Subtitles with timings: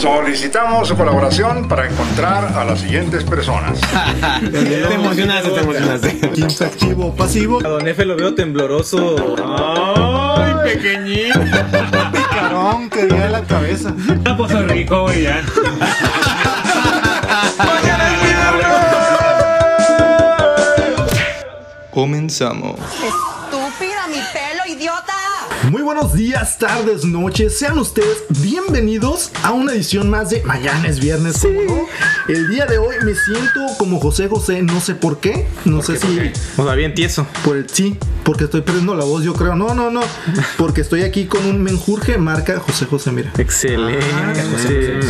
[0.00, 3.78] Solicitamos su colaboración para encontrar a las siguientes personas.
[4.50, 6.64] te emocionaste, te emocionaste.
[6.64, 7.58] Activo, pasivo.
[7.58, 9.16] A Don Efe lo veo tembloroso.
[10.36, 11.38] ¡Ay, pequeñito!
[12.12, 13.94] Picarón que dio la cabeza.
[14.24, 15.42] A Puerto Rico, güey, ya.
[21.90, 22.76] Comenzamos.
[25.68, 27.58] Muy buenos días, tardes, noches.
[27.58, 31.38] Sean ustedes bienvenidos a una edición más de Mañana es viernes.
[31.42, 31.86] ¿cómo no?
[32.34, 35.46] El día de hoy me siento como José José, no sé por qué.
[35.66, 37.26] No sé si O sea, bien tieso.
[37.44, 39.54] por el sí, porque estoy perdiendo la voz, yo creo.
[39.54, 40.00] No, no, no.
[40.56, 43.32] Porque estoy aquí con un menjurje marca José José, mira.
[43.38, 44.00] Excelente.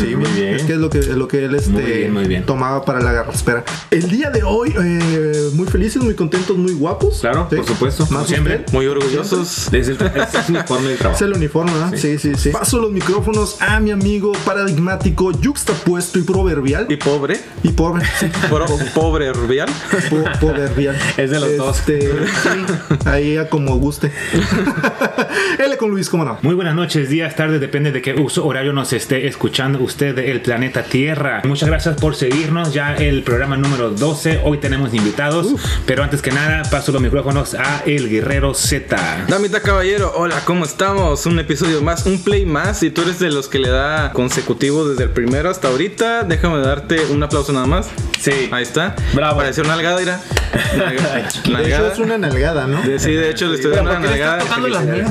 [0.00, 0.54] Sí, muy bien.
[0.54, 2.44] Es que es lo que, es lo que él este, Muy bien, muy bien.
[2.46, 3.64] tomaba para la garraspera.
[3.90, 7.18] El día de hoy, eh, muy felices, muy contentos, muy guapos.
[7.20, 8.56] Claro, por supuesto, como Más siempre.
[8.60, 8.72] usted.
[8.72, 9.68] Muy orgullosos.
[9.70, 9.98] Desde el,
[10.40, 11.24] es uniforme del Es trabajo.
[11.24, 11.92] el uniforme, ¿verdad?
[11.96, 12.18] Sí.
[12.18, 16.86] sí, sí, Paso los micrófonos a mi amigo paradigmático, yuxtapuesto y proverbial.
[16.88, 17.40] Y pobre.
[17.62, 18.04] Y pobre.
[18.18, 19.68] Sí, Pro- pobre herbial.
[20.08, 20.96] po- proverbial.
[21.16, 21.78] Es de los dos.
[21.80, 22.48] Este, sí,
[23.06, 24.12] ahí a como guste.
[25.58, 26.38] L con Luis, ¿cómo no?
[26.42, 30.40] Muy buenas noches, días, tardes, depende de qué uso horario nos esté escuchando usted del
[30.40, 31.42] planeta Tierra.
[31.44, 35.48] Muchas gracias por seguirnos, ya el programa número 12, hoy tenemos invitados,
[35.86, 39.24] pero antes que nada paso los micrófonos a El Guerrero Z.
[39.28, 41.26] Damita Caballero, hola, ¿cómo estamos?
[41.26, 42.78] Un episodio más, un play más.
[42.78, 46.58] Si tú eres de los que le da consecutivo desde el primero hasta ahorita, déjame
[46.60, 47.88] darte un aplauso nada más.
[48.20, 48.48] Sí.
[48.50, 48.94] Ahí está.
[49.14, 49.38] Bravo.
[49.38, 50.20] Pareció una nalgada, mira.
[50.76, 51.14] Nalgada.
[51.14, 51.92] De hecho, Nalgada.
[51.92, 52.82] es una nalgada, ¿no?
[52.82, 54.42] De- Sí, de hecho le estoy dando una nalgada.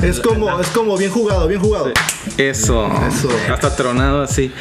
[0.02, 1.92] Es como, es como bien jugado, bien jugado.
[2.36, 2.90] Eso.
[3.08, 3.28] Eso.
[3.52, 4.52] Hasta tronado así.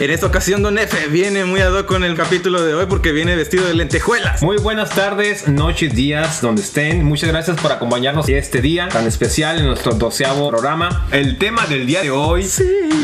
[0.00, 3.12] En esta ocasión, Don Efe viene muy ad hoc con el capítulo de hoy porque
[3.12, 4.42] viene vestido de lentejuelas.
[4.42, 7.04] Muy buenas tardes, noches, días, donde estén.
[7.04, 11.06] Muchas gracias por acompañarnos este día tan especial en nuestro doceavo programa.
[11.12, 12.46] El tema del día de hoy,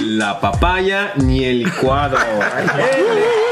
[0.04, 2.18] la papaya ni el licuado.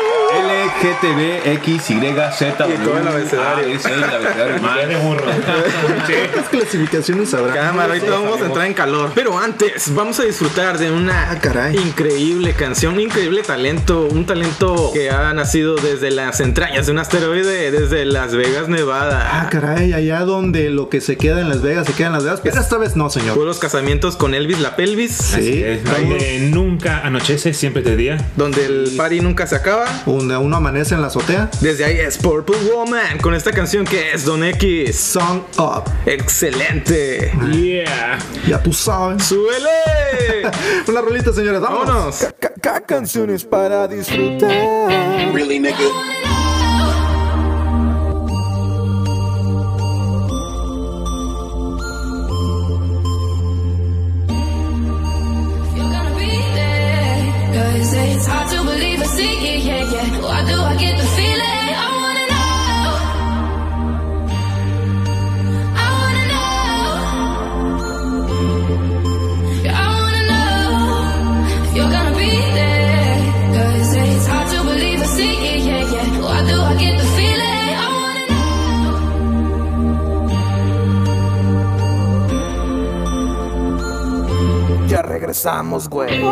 [0.82, 2.00] LGTB, X, Y,
[2.36, 3.78] Z, Y todo el abecedario.
[3.84, 4.58] Ah, el abecedario.
[4.62, 5.24] Madre burro.
[5.24, 7.52] ¿Cuántas clasificaciones habrá?
[7.55, 9.11] Cámara, ahorita vamos a entrar en calor.
[9.14, 11.77] Pero antes, vamos a disfrutar de una Ah, caray.
[11.77, 16.98] increíble canción, un increíble talento, un talento que ha nacido desde las entrañas de un
[16.98, 19.40] asteroide, desde Las Vegas, Nevada.
[19.42, 22.22] Ah, caray, allá donde lo que se queda en Las Vegas se queda en Las
[22.24, 22.40] Vegas.
[22.42, 23.34] Pero esta vez no, señor.
[23.34, 25.12] Fue los casamientos con Elvis la pelvis.
[25.17, 25.61] Sí.
[25.64, 28.17] Es donde nunca anochece, siempre te día.
[28.36, 29.86] Donde el party nunca se acaba.
[30.06, 31.51] Donde uno amanece en la azotea.
[31.62, 34.95] Desde ahí es Purple Woman con esta canción que es Don X.
[34.95, 35.84] Song up.
[36.05, 37.33] Excelente.
[37.51, 38.18] Yeah.
[38.46, 39.23] Ya tú sabes.
[39.24, 40.51] ¡Súbele!
[40.89, 41.62] Una rolita, señores.
[41.62, 42.20] Vámonos.
[42.20, 42.27] ¡Vámonos!
[42.86, 44.51] canciones para disfrutar.
[45.33, 46.37] You're
[85.28, 86.22] regresamos, güey.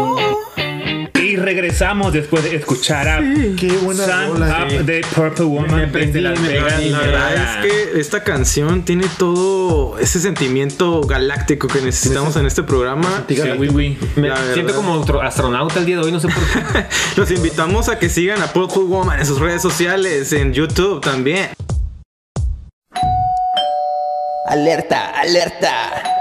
[1.22, 4.64] Y regresamos después de escuchar a Qué buena Sun rola.
[4.64, 9.98] Up de Purple Woman desde Las Vegas, La verdad es que esta canción tiene todo
[9.98, 13.24] ese sentimiento galáctico que necesitamos en este programa.
[13.28, 13.98] Sí, oui, oui.
[14.14, 14.74] Me La siento verdad.
[14.76, 16.86] como otro astronauta el día de hoy, no sé por qué.
[17.16, 21.50] Los invitamos a que sigan a Purple Woman en sus redes sociales, en YouTube también.
[24.48, 26.15] Alerta, alerta.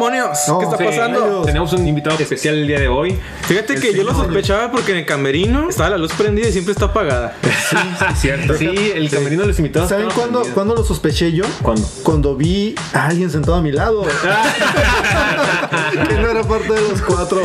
[0.00, 0.38] ¡Demonios!
[0.48, 1.42] No, ¿Qué está Sí, pasando?
[1.42, 3.18] Tenemos un invitado especial el día de hoy.
[3.42, 6.52] Fíjate El que yo lo sospechaba porque en el camerino estaba la luz prendida y
[6.52, 7.34] siempre está apagada.
[7.70, 7.76] Sí,
[8.16, 8.56] cierto.
[8.56, 9.90] Sí, el camerino de los invitados.
[9.90, 11.44] ¿Saben cuándo, cuándo lo sospeché yo?
[11.62, 11.86] ¿Cuándo?
[12.02, 14.02] Cuando vi a alguien sentado a mi lado.
[16.08, 17.42] que no era parte de los cuatro.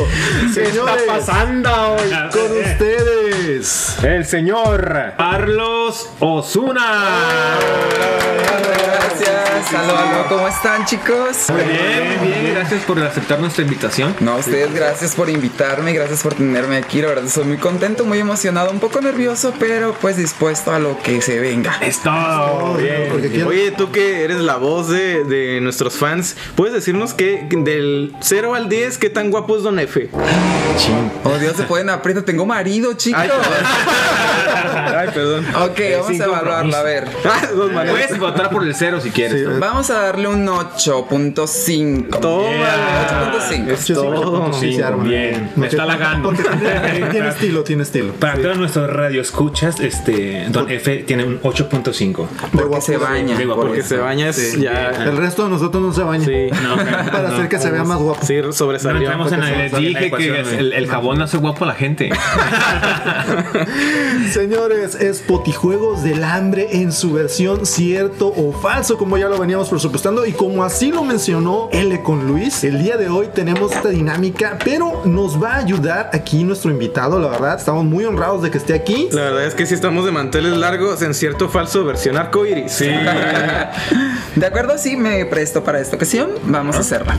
[0.52, 2.10] Señores, pasando hoy?
[2.32, 3.97] con ustedes.
[4.02, 7.03] El señor Carlos Osuna.
[8.88, 9.54] Gracias.
[9.73, 11.50] Aló, aló, ¿cómo están, chicos?
[11.50, 12.53] Muy bien, bien.
[12.53, 14.16] Gracias por aceptar nuestra invitación.
[14.20, 17.02] No, ustedes gracias por invitarme, gracias por tenerme aquí.
[17.02, 21.00] La verdad, soy muy contento, muy emocionado, un poco nervioso, pero pues dispuesto a lo
[21.02, 21.78] que se venga.
[21.82, 22.76] Es todo.
[22.76, 23.46] Bien.
[23.47, 28.53] Oye, tú que eres la voz de, de nuestros fans, ¿puedes decirnos que del 0
[28.53, 30.09] al 10 qué tan guapo es Don F?
[31.23, 32.23] Oh, Dios, se pueden aprietar.
[32.23, 33.22] Tengo marido, chicos.
[33.22, 35.46] Ay, perdón, Ay, perdón.
[35.56, 37.08] Ok, vamos a evaluarlo, a ver.
[37.26, 37.41] Ah.
[37.90, 39.54] Puedes votar por el cero si quieres.
[39.59, 42.19] Vamos a darle un 8.5.
[42.19, 42.43] Toma.
[43.40, 43.67] 8.5.
[43.69, 44.53] Es todo.
[44.53, 45.03] Sí, se arma.
[45.03, 45.52] bien.
[45.55, 46.29] Me está lagando.
[46.29, 46.43] Porque
[47.11, 48.13] tiene, estilo, tiene estilo.
[48.13, 52.28] Para todos nuestros radioescuchas, este, Don F tiene un 8.5.
[52.52, 53.37] Porque se baña.
[53.37, 54.90] Digo, Porque por se baña es ya.
[54.90, 56.25] El resto de nosotros no se baña.
[56.25, 56.47] Sí.
[56.63, 56.75] No,
[57.11, 58.25] Para hacer que se vea más guapo.
[58.25, 59.02] Sí, no sobresalió.
[59.02, 61.75] entramos en la, Les en la dije que el, el jabón hace guapo a la
[61.75, 62.09] gente.
[64.31, 69.70] Señores, es Potijuegos del Hambre en su versión cierto o falso, como ya lo veníamos
[69.70, 70.26] presupuestando.
[70.26, 74.58] Y como así lo mencionó L con Luis, el día de hoy tenemos esta dinámica,
[74.64, 77.56] pero nos va a ayudar aquí nuestro invitado, la verdad.
[77.56, 79.08] Estamos muy honrados de que esté aquí.
[79.12, 82.72] La verdad es que si estamos de manteles largos en cierto o falso versión arcoiris.
[82.72, 82.90] Sí.
[84.36, 86.32] De acuerdo, sí me presto para esta ocasión.
[86.46, 87.16] Vamos a hacerla.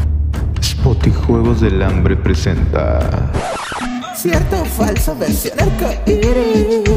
[0.83, 3.31] Potijuegos del Hambre presenta.
[4.17, 6.91] Cierto o falso versión arcoíris.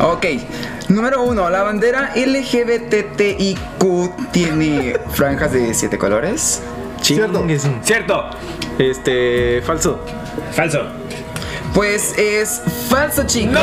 [0.00, 0.26] Ok.
[0.88, 6.62] Número uno, la bandera LGBTIQ tiene franjas de siete colores.
[7.02, 7.44] Cierto.
[7.82, 8.30] Cierto.
[8.78, 10.00] Este, falso.
[10.52, 10.84] Falso.
[11.74, 13.60] Pues es falso, chicos.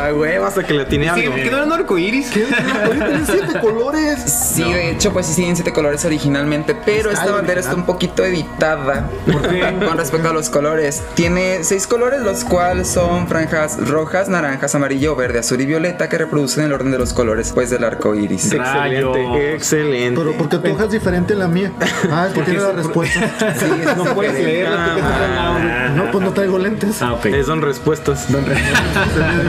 [0.00, 1.34] Ay, güey, hasta que le tiene Sí, algo.
[1.36, 2.30] ¿Qué no era un arcoíris?
[2.34, 4.20] Oye, tiene siete colores.
[4.54, 8.24] Sí, de hecho, pues sí tienen siete colores originalmente, pero esta bandera está un poquito
[8.24, 9.08] editada.
[9.26, 11.02] Con respecto a los colores.
[11.14, 16.18] Tiene seis colores, los cuales son franjas rojas, naranjas, amarillo, verde, azul y violeta, que
[16.18, 18.52] reproducen el orden de los colores, pues, del arco iris.
[18.52, 18.68] Excelente,
[19.02, 19.36] Rayos.
[19.54, 20.20] excelente.
[20.20, 21.72] Pero porque tu hoja es diferente a la mía.
[22.10, 23.20] Ah, es que tiene la respuesta.
[23.58, 24.42] Sí, es No puedes diferente.
[24.42, 25.58] leer lo que te está al lado.
[25.96, 27.00] No, pues no traigo lentes.
[27.02, 27.26] Ah, ok.
[27.26, 28.26] Eh, son respuestas.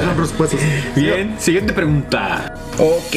[0.01, 0.59] Son respuestas.
[0.95, 2.55] Bien, siguiente pregunta.
[2.79, 3.15] Ok,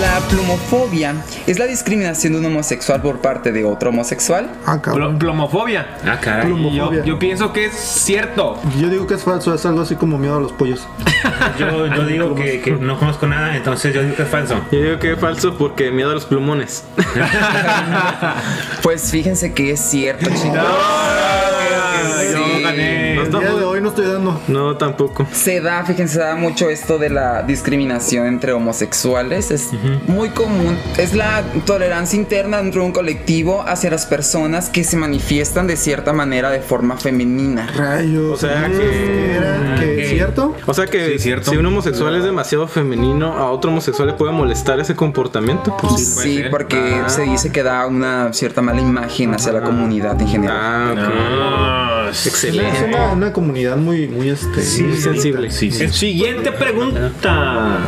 [0.00, 1.14] la plumofobia
[1.46, 4.50] es la discriminación de un homosexual por parte de otro homosexual.
[4.66, 5.18] Ah, Pl- cabrón.
[5.18, 5.86] plomofobia.
[6.04, 6.48] Ah, caray.
[6.48, 7.04] Yo, Plumofobia.
[7.04, 8.60] yo pienso que es cierto.
[8.80, 10.86] Yo digo que es falso, es algo así como miedo a los pollos.
[11.58, 14.60] Yo, yo digo que, que no conozco nada, entonces yo digo que es falso.
[14.70, 16.84] Yo digo que es falso porque miedo a los plumones.
[18.82, 20.54] Pues fíjense que es cierto, chicos.
[20.54, 22.62] yo Sí.
[22.62, 23.07] gané.
[23.28, 24.40] El día de hoy no estoy dando.
[24.48, 25.26] No, tampoco.
[25.32, 29.50] Se da, fíjense, se da mucho esto de la discriminación entre homosexuales.
[29.50, 29.70] Es
[30.06, 30.76] muy común.
[30.96, 35.76] Es la tolerancia interna dentro de un colectivo hacia las personas que se manifiestan de
[35.76, 37.66] cierta manera de forma femenina.
[37.76, 38.32] Rayos.
[38.32, 39.76] O sea ¿qué que- era?
[39.78, 40.08] ¿Que Ok.
[40.08, 40.54] cierto?
[40.66, 41.50] O sea que Sí, cierto.
[41.50, 45.76] si un homosexual es demasiado femenino, a otro homosexual le puede molestar ese comportamiento.
[45.96, 50.56] Sí, porque se dice que da una cierta mala imagen hacia la comunidad en general.
[50.60, 51.97] Ah, ok.
[52.10, 52.84] Es Excelente.
[52.88, 54.46] una, una comunidad muy, muy, este,
[54.82, 55.50] Muy sensible.
[55.50, 55.88] sí, sí.
[55.88, 57.06] Siguiente pregunta.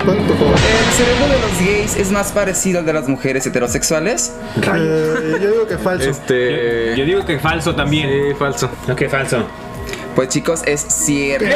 [0.00, 0.06] ¿El
[0.92, 4.32] cerebro de los gays es más parecido al de las mujeres heterosexuales?
[4.56, 6.10] Eh, yo digo que falso.
[6.10, 6.94] Este.
[6.96, 8.08] Yo digo que falso también.
[8.08, 8.70] Sí, falso.
[8.90, 9.44] Ok, falso.
[10.14, 11.46] Pues chicos, es cierto.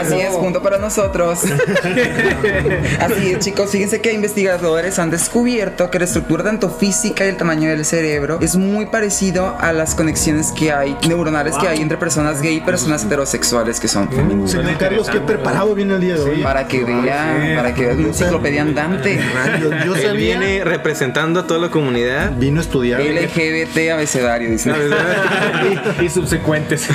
[0.00, 1.40] Así es, punto para nosotros.
[3.00, 3.70] Así es, chicos.
[3.70, 8.38] Fíjense que investigadores han descubierto que la estructura tanto física y el tamaño del cerebro
[8.40, 12.60] es muy parecido a las conexiones que hay, neuronales que hay entre personas gay y
[12.60, 14.50] personas heterosexuales que son femeninas.
[14.52, 16.42] Señor Carlos, qué preparado viene el día de hoy.
[16.42, 19.18] Para que vean, para que vean una enciclopedia andante.
[19.60, 20.12] Yo Él sabía.
[20.12, 22.32] viene representando a toda la comunidad.
[22.36, 23.00] Vino a estudiar.
[23.00, 24.72] LGBT abecedario, dice.
[26.02, 26.88] Y subsecuentes.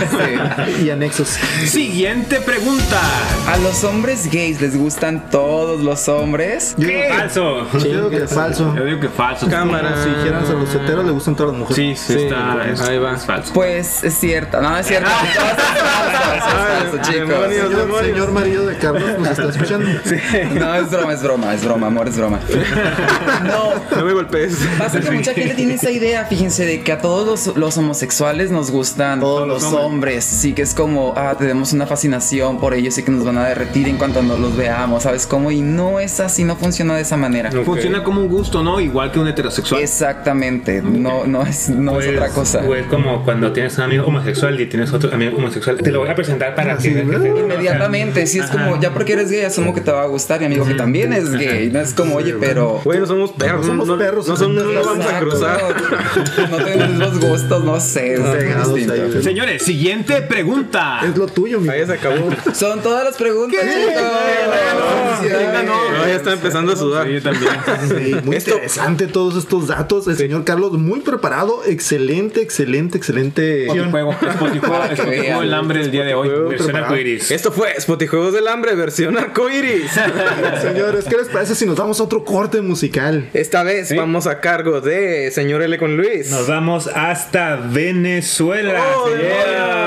[0.83, 1.37] y anexos.
[1.65, 2.90] Siguiente pregunta.
[2.93, 6.75] ¿A los hombres gays les gustan todos los hombres?
[6.77, 7.67] Yo digo que- Falso.
[7.73, 8.75] yo digo que es falso.
[8.75, 9.47] Yo digo que falso.
[9.49, 9.95] Cámara.
[10.03, 11.99] Si dijeran a los heteros le gustan todas las mujeres.
[11.99, 12.67] Sí, sí, Sí, está.
[12.71, 13.15] es- ahí va.
[13.15, 13.53] es falso.
[13.53, 15.09] Pues es cierto, no, es cierto.
[15.21, 17.29] No, es falso, es falso, Ay, chicos.
[17.29, 17.69] demonios.
[17.69, 19.87] Señor, señor marido de Carlos nos está escuchando.
[20.53, 22.39] No, es broma, es broma, es broma, amor, es broma.
[23.43, 24.57] No, No me golpees.
[24.77, 28.51] pasa que mucha gente tiene esa idea, fíjense, de que a todos los, los homosexuales
[28.51, 30.23] nos gustan todos los hombres.
[30.25, 33.45] Sí, que es como, ah, tenemos una fascinación por ellos y que nos van a
[33.45, 35.50] derretir en cuanto nos los veamos, ¿sabes cómo?
[35.51, 37.51] Y no es así, no funciona de esa manera.
[37.63, 38.79] Funciona como un gusto, ¿no?
[38.79, 39.81] Igual que un heterosexual.
[39.81, 42.61] Exactamente, no, no es, no es otra cosa.
[42.61, 45.77] Pues como cuando tienes un amigo homosexual y tienes otro amigo homosexual.
[45.77, 46.93] Te lo voy a presentar para que...
[46.93, 50.07] que te- Inmediatamente, sí es como, ya porque eres gay, asumo que te va a
[50.07, 51.69] gustar mi amigo que también es gay.
[51.71, 52.81] No es como, oye, pero.
[52.83, 53.65] Güey, no somos perros.
[53.65, 55.61] somos no, perros, No, son, no vamos a cruzar.
[56.51, 58.15] No, tenemos los gustos, no sé.
[58.15, 59.23] es.
[59.23, 60.99] Señores, siguiente pregunta.
[61.03, 61.69] Es lo tuyo, mi.
[61.69, 62.29] Ahí se acabó.
[62.53, 64.01] Son todas las preguntas, chicos.
[65.43, 65.91] Ahorita no.
[65.91, 67.07] No, ya está empezando a sudar.
[67.07, 67.51] Sí, yo también.
[67.87, 70.07] Sí, muy Esto- interesante todos estos datos.
[70.07, 71.61] El señor Carlos, muy preparado.
[71.65, 73.65] Excelente, excelente, excelente.
[73.65, 76.29] Spotijuego, Spotijuego, Spotijuego el hambre del día de hoy.
[76.29, 76.85] Versión preparado.
[76.85, 77.31] arcoiris.
[77.31, 79.91] Esto fue Spotijuegos del Hambre, versión arcoiris.
[80.61, 83.29] Señores, ¿qué les parece si nos damos a otro corte musical?
[83.33, 86.29] Esta vez vamos a cargo de señor L con Luis.
[86.31, 88.81] Nos vamos hasta Venezuela.
[88.97, 89.80] Oh, yeah.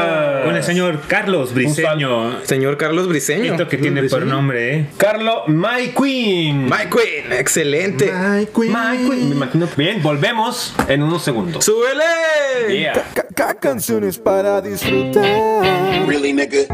[0.44, 2.44] Con el señor Carlos Briseño.
[2.44, 3.52] Señor Carlos Briseño.
[3.52, 4.86] Esto que tiene por nombre, ¿eh?
[4.96, 6.64] Carlo My Queen.
[6.66, 8.12] My Queen, excelente.
[8.12, 8.72] My queen.
[8.72, 9.28] My Queen.
[9.30, 9.68] Me imagino.
[9.76, 11.64] Bien, volvemos en unos segundos.
[11.64, 12.78] ¡Súbele!
[12.78, 12.92] Yeah.
[13.34, 15.24] Ca- canciones para disfrutar.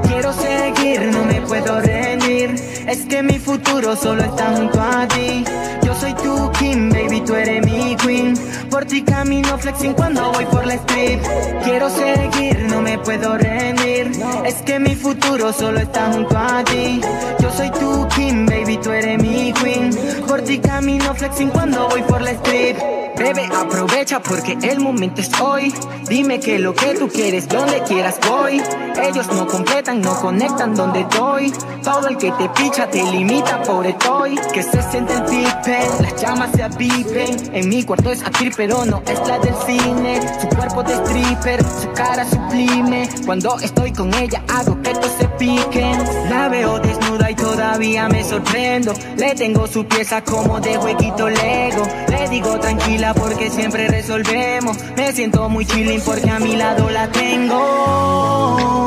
[0.09, 2.55] Quiero seguir, no me puedo rendir.
[2.89, 5.45] Es que mi futuro solo está junto a ti.
[5.85, 8.35] Yo soy tu king, baby, tú eres mi queen.
[8.71, 11.19] Por ti camino flexing cuando voy por la street.
[11.65, 14.13] Quiero seguir, no me puedo rendir.
[14.47, 17.01] Es que mi futuro solo está junto a ti.
[17.41, 19.91] Yo soy tu king, baby, tú eres mi queen.
[20.31, 22.77] Por ti camino flexing cuando voy por la street.
[23.17, 25.75] Bebe, aprovecha porque el momento es hoy.
[26.09, 28.63] Dime que lo que tú quieres, donde quieras voy.
[29.03, 31.53] Ellos no completan, no conectan donde estoy.
[31.83, 34.37] Todo el que te picha te limita, pobre toy.
[34.55, 37.51] Que se siente el pipe, las llamas se aviven.
[37.53, 40.21] En mi cuarto es aquí, pero no es la del cine.
[40.41, 43.09] Su cuerpo de stripper, su cara sublime.
[43.27, 45.99] Cuando estoy con ella, hago que todos se piquen.
[46.31, 48.95] La veo desnuda y todavía me sorprendo.
[49.17, 51.87] Le tengo su pieza como de jueguito Lego.
[52.09, 54.77] Le digo tranquila porque siempre resolvemos.
[54.97, 58.81] Me siento muy chilling porque a mi lado la tengo.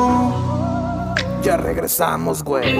[1.42, 2.74] Ya regresamos, güey.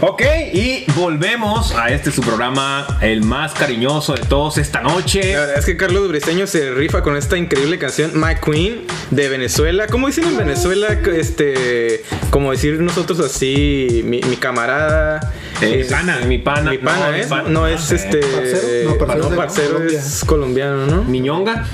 [0.00, 5.32] Ok, y volvemos a este su programa, el más cariñoso de todos esta noche.
[5.32, 9.28] La verdad es que Carlos Briseño se rifa con esta increíble canción My Queen de
[9.28, 9.86] Venezuela.
[9.86, 10.88] ¿Cómo dicen en Venezuela?
[11.16, 15.32] Este, como decir nosotros así, mi, mi camarada.
[15.62, 16.70] Eh, es- pana, mi pana.
[16.70, 17.22] Mi pana, No, ¿eh?
[17.22, 17.48] mi pana.
[17.48, 18.18] No es este.
[18.20, 18.90] ¿Parcero?
[18.90, 21.04] No, parcero no, parcero es colombiano, ¿no?
[21.04, 21.64] Miñonga.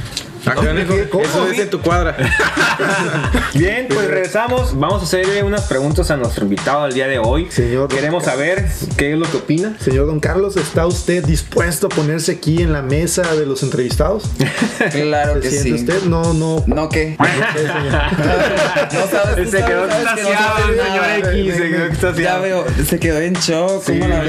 [0.44, 2.16] Eso es en tu cuadra.
[3.54, 4.76] Bien, pues regresamos.
[4.78, 7.48] Vamos a hacerle unas preguntas a nuestro invitado del día de hoy.
[7.50, 7.88] Señor.
[7.88, 9.76] Queremos saber qué es lo que opina.
[9.80, 14.24] Señor Don Carlos, ¿está usted dispuesto a ponerse aquí en la mesa de los entrevistados?
[14.90, 15.84] Claro que ¿Se siente sí.
[15.92, 16.08] usted?
[16.08, 16.64] No, no.
[16.66, 17.16] ¿No qué?
[17.18, 17.92] no sé, señor.
[18.92, 21.54] No sabes, Se quedó extasiado el señor X.
[21.54, 22.42] Se quedó Ya extasiado.
[22.42, 23.84] veo, se quedó en shock.
[23.84, 24.24] ¿Cómo la?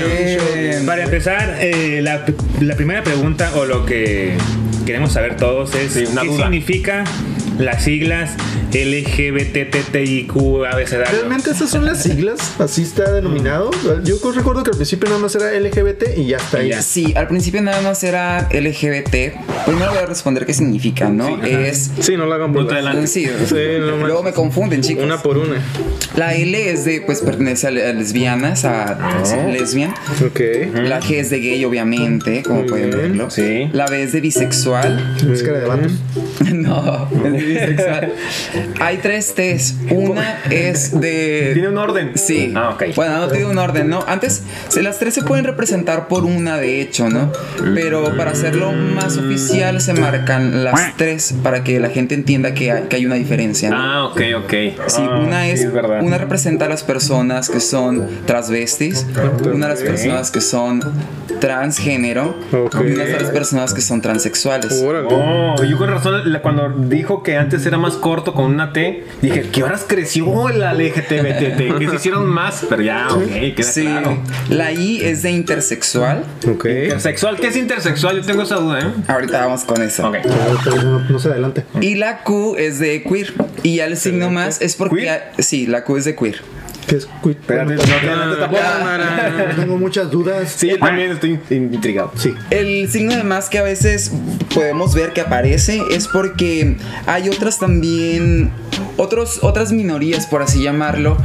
[0.86, 2.26] Para empezar, eh, la,
[2.62, 4.38] la primera pregunta o lo que
[4.86, 6.44] queremos saber todos es Sí, una ¿qué duda.
[6.44, 7.04] significa
[7.60, 8.32] las siglas
[8.74, 11.12] LGBTTIQ abecedario?
[11.20, 12.54] ¿Realmente esas son las siglas?
[12.60, 13.72] ¿Así está denominado?
[14.04, 16.68] Yo recuerdo que al principio nada más era LGBT y ya está ahí.
[16.68, 16.82] Y ya.
[16.82, 19.34] Sí, al principio nada más era LGBT.
[19.66, 21.44] Primero voy a responder qué significa, ¿no?
[21.44, 21.92] es.
[22.00, 23.08] Sí, no lo hagan por adelante.
[23.08, 25.04] Sí, Sí, no luego me confunden, chicos.
[25.04, 25.56] Una por una.
[26.16, 28.98] La L es de, pues pertenece a, le- a lesbianas, a
[29.52, 29.92] lesbian.
[30.26, 30.40] Ok.
[30.84, 33.30] La G es de gay, obviamente, como pueden verlo.
[33.30, 33.70] Sí.
[33.74, 35.16] La B es de bisexual.
[35.28, 35.92] Máscara de vatos.
[36.54, 38.14] No, es de bisexual.
[38.80, 39.76] Hay tres T's.
[39.92, 41.52] Una es de.
[41.54, 42.12] ¿Tiene un orden?
[42.16, 42.54] Sí.
[42.56, 42.96] Ah, ok.
[42.96, 44.04] Bueno, no tiene un orden, ¿no?
[44.08, 47.32] Antes, se- las tres se pueden representar por una, de hecho, ¿no?
[47.74, 52.72] Pero para hacerlo más oficial, se marcan las tres para que la gente entienda que
[52.72, 53.78] hay, que hay una diferencia, ¿no?
[53.78, 54.52] Ah, ok, ok.
[54.88, 56.02] Sí, Ah, una es, sí, verdad.
[56.02, 59.06] una representa a las personas que son transvestis,
[59.54, 60.82] una a las personas que son
[61.40, 62.76] transgénero Ok.
[62.88, 64.82] y una a las personas que son transexuales.
[65.10, 69.50] Oh, yo con razón, cuando dijo que antes era más corto con una T, dije,
[69.52, 71.78] ¿qué horas creció el LGTBT?
[71.80, 74.18] Que se hicieron más, pero ya, ok, queda Sí, claro.
[74.50, 76.24] la I es de intersexual.
[76.48, 76.66] Ok.
[76.66, 78.18] Intersexual, ¿qué es intersexual?
[78.18, 78.88] Yo tengo esa duda, ¿eh?
[79.08, 80.08] Ahorita vamos con eso.
[80.08, 80.18] Ok.
[80.84, 81.64] No, no se adelante.
[81.82, 83.34] Y la Q es de queer.
[83.64, 84.96] Y ya el signo más es porque.
[85.04, 85.24] ¿Queer?
[85.40, 86.42] Sí, la Q es de queer.
[86.88, 87.08] ¿Qué es?
[87.26, 88.62] Espérate, no tampoco.
[89.56, 90.52] Tengo muchas dudas.
[90.52, 92.12] Sí, yo también estoy in- intrigado.
[92.16, 92.34] Sí.
[92.50, 94.12] El signo de más que a veces
[94.54, 96.76] podemos ver que aparece es porque
[97.06, 98.52] hay otras también,
[98.98, 101.18] otros, otras minorías, por así llamarlo,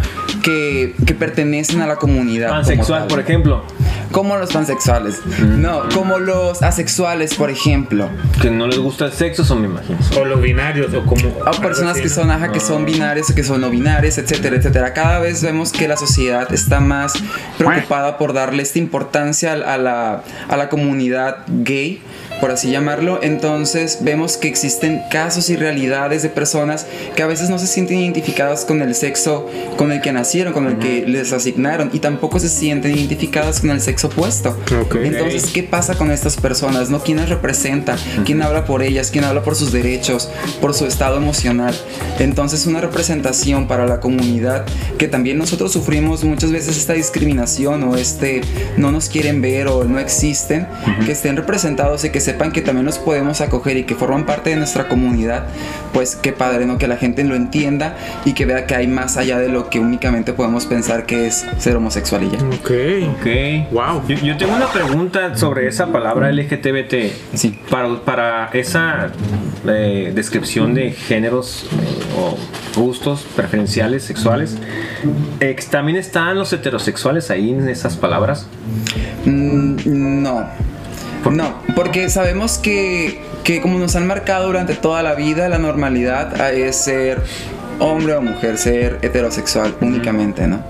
[0.42, 2.48] que, que pertenecen a la comunidad.
[2.48, 3.08] como Pansexual, tal.
[3.08, 3.64] por ejemplo.
[4.12, 5.20] Como los pansexuales.
[5.42, 8.08] No, como los asexuales, por ejemplo.
[8.40, 9.98] Que no les gusta el sexo, son, me imagino.
[10.18, 11.28] O los binarios, o como.
[11.28, 14.92] O personas que son, ajá, que son binarias o que son no binarias, etcétera, etcétera.
[14.94, 17.14] Cada vez vemos que la sociedad está más
[17.56, 22.00] preocupada por darle esta importancia a la, a la comunidad gay,
[22.40, 23.20] por así llamarlo.
[23.22, 27.98] Entonces vemos que existen casos y realidades de personas que a veces no se sienten
[27.98, 32.38] identificadas con el sexo con el que nacieron, con el que les asignaron, y tampoco
[32.38, 34.56] se sienten identificadas con el sexo opuesto.
[34.80, 34.96] Ok.
[34.96, 36.90] Entonces, ¿qué pasa con estas personas?
[36.90, 37.00] ¿No?
[37.00, 37.96] ¿Quién las representa?
[38.24, 39.10] ¿Quién habla por ellas?
[39.10, 40.28] ¿Quién habla por sus derechos?
[40.60, 41.74] Por su estado emocional.
[42.18, 44.64] Entonces, una representación para la comunidad
[44.98, 48.40] que también nosotros sufrimos muchas veces esta discriminación o este
[48.76, 50.66] no nos quieren ver o no existen,
[51.04, 54.50] que estén representados y que sepan que también los podemos acoger y que forman parte
[54.50, 55.46] de nuestra comunidad,
[55.94, 56.76] pues qué padre, ¿no?
[56.76, 59.80] Que la gente lo entienda y que vea que hay más allá de lo que
[59.80, 62.38] únicamente podemos pensar que es ser homosexual y ya.
[62.48, 62.70] Ok.
[63.16, 63.72] Ok.
[63.72, 64.06] Wow.
[64.08, 67.32] Yo, yo tengo una pregunta sobre esa palabra LGTBT.
[67.32, 67.58] Sí.
[67.70, 69.10] Para, para esa
[69.66, 72.36] eh, descripción de géneros eh, o
[72.78, 74.58] gustos preferenciales sexuales,
[75.40, 78.46] eh, ¿también están los heterosexuales ahí en esas palabras?
[79.24, 80.67] Mm, no.
[81.30, 86.40] No, porque sabemos que, que como nos han marcado durante toda la vida, la normalidad
[86.40, 87.22] ah, es ser
[87.78, 90.62] hombre o mujer, ser heterosexual únicamente, ¿no?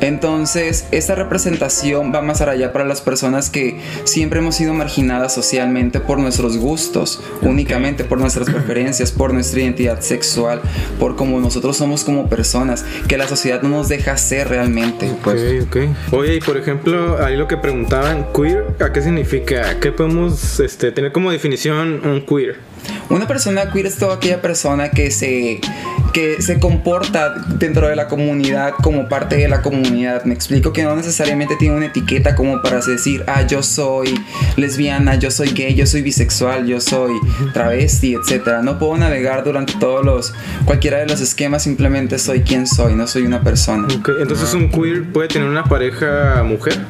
[0.00, 6.00] Entonces, esta representación va más allá para las personas que siempre hemos sido marginadas socialmente
[6.00, 10.60] por nuestros gustos, únicamente por nuestras preferencias, por nuestra identidad sexual,
[10.98, 15.10] por cómo nosotros somos como personas, que la sociedad no nos deja ser realmente.
[15.10, 15.76] Ok, ok.
[16.12, 19.80] Oye, y por ejemplo, ahí lo que preguntaban, queer, ¿a qué significa?
[19.80, 22.73] ¿Qué podemos este, tener como definición un queer?
[23.10, 25.60] Una persona queer es toda aquella persona que se,
[26.12, 30.24] que se comporta dentro de la comunidad como parte de la comunidad.
[30.24, 34.14] Me explico que no necesariamente tiene una etiqueta como para decir, ah, yo soy
[34.56, 37.12] lesbiana, yo soy gay, yo soy bisexual, yo soy
[37.52, 38.62] travesti, etcétera.
[38.62, 43.06] No puedo navegar durante todos los, cualquiera de los esquemas, simplemente soy quien soy, no
[43.06, 43.86] soy una persona.
[44.20, 46.80] Entonces un queer puede tener una pareja mujer.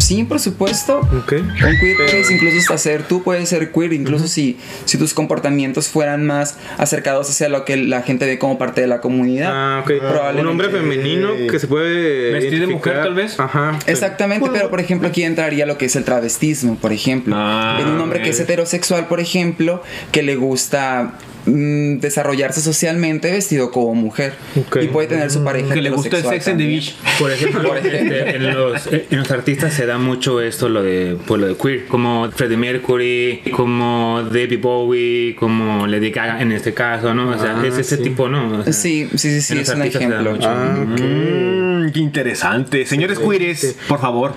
[0.00, 1.00] Sí, por supuesto.
[1.00, 1.32] Ok.
[1.32, 5.88] Un queer puedes incluso hasta ser, tú puedes ser queer, incluso si, si tus comportamientos
[5.88, 9.50] fueran más acercados hacia lo que la gente ve como parte de la comunidad.
[9.52, 9.92] Ah, ok.
[9.98, 10.40] Probablemente.
[10.40, 12.32] Un hombre femenino que se puede.
[12.32, 13.02] Vestir de mujer, identificar.
[13.02, 13.38] tal vez.
[13.38, 13.78] Ajá.
[13.86, 17.34] Exactamente, pero por ejemplo aquí entraría lo que es el travestismo, por ejemplo.
[17.36, 21.14] Ah, en un hombre que es heterosexual, por ejemplo, que le gusta
[21.46, 24.32] mm, desarrollarse socialmente vestido como mujer
[24.80, 26.94] y puede tener su pareja Que le gusta el sex and the beach.
[27.18, 28.16] Por ejemplo, Por ejemplo.
[28.16, 31.56] este, en, los, en los artistas se da mucho esto, lo de, pues, lo de
[31.56, 37.30] queer, como Freddie Mercury, como David Bowie, como Lady Gaga en este caso, ¿no?
[37.30, 38.02] O sea, Ah, es ese sí.
[38.04, 38.58] tipo, ¿no?
[38.60, 40.32] O sea, Sí, sí, sí, es un artistas se da ejemplo.
[40.32, 40.48] mucho.
[40.48, 40.84] Ah.
[40.86, 42.84] Mm, qué interesante.
[42.86, 44.34] Señores queers, por favor,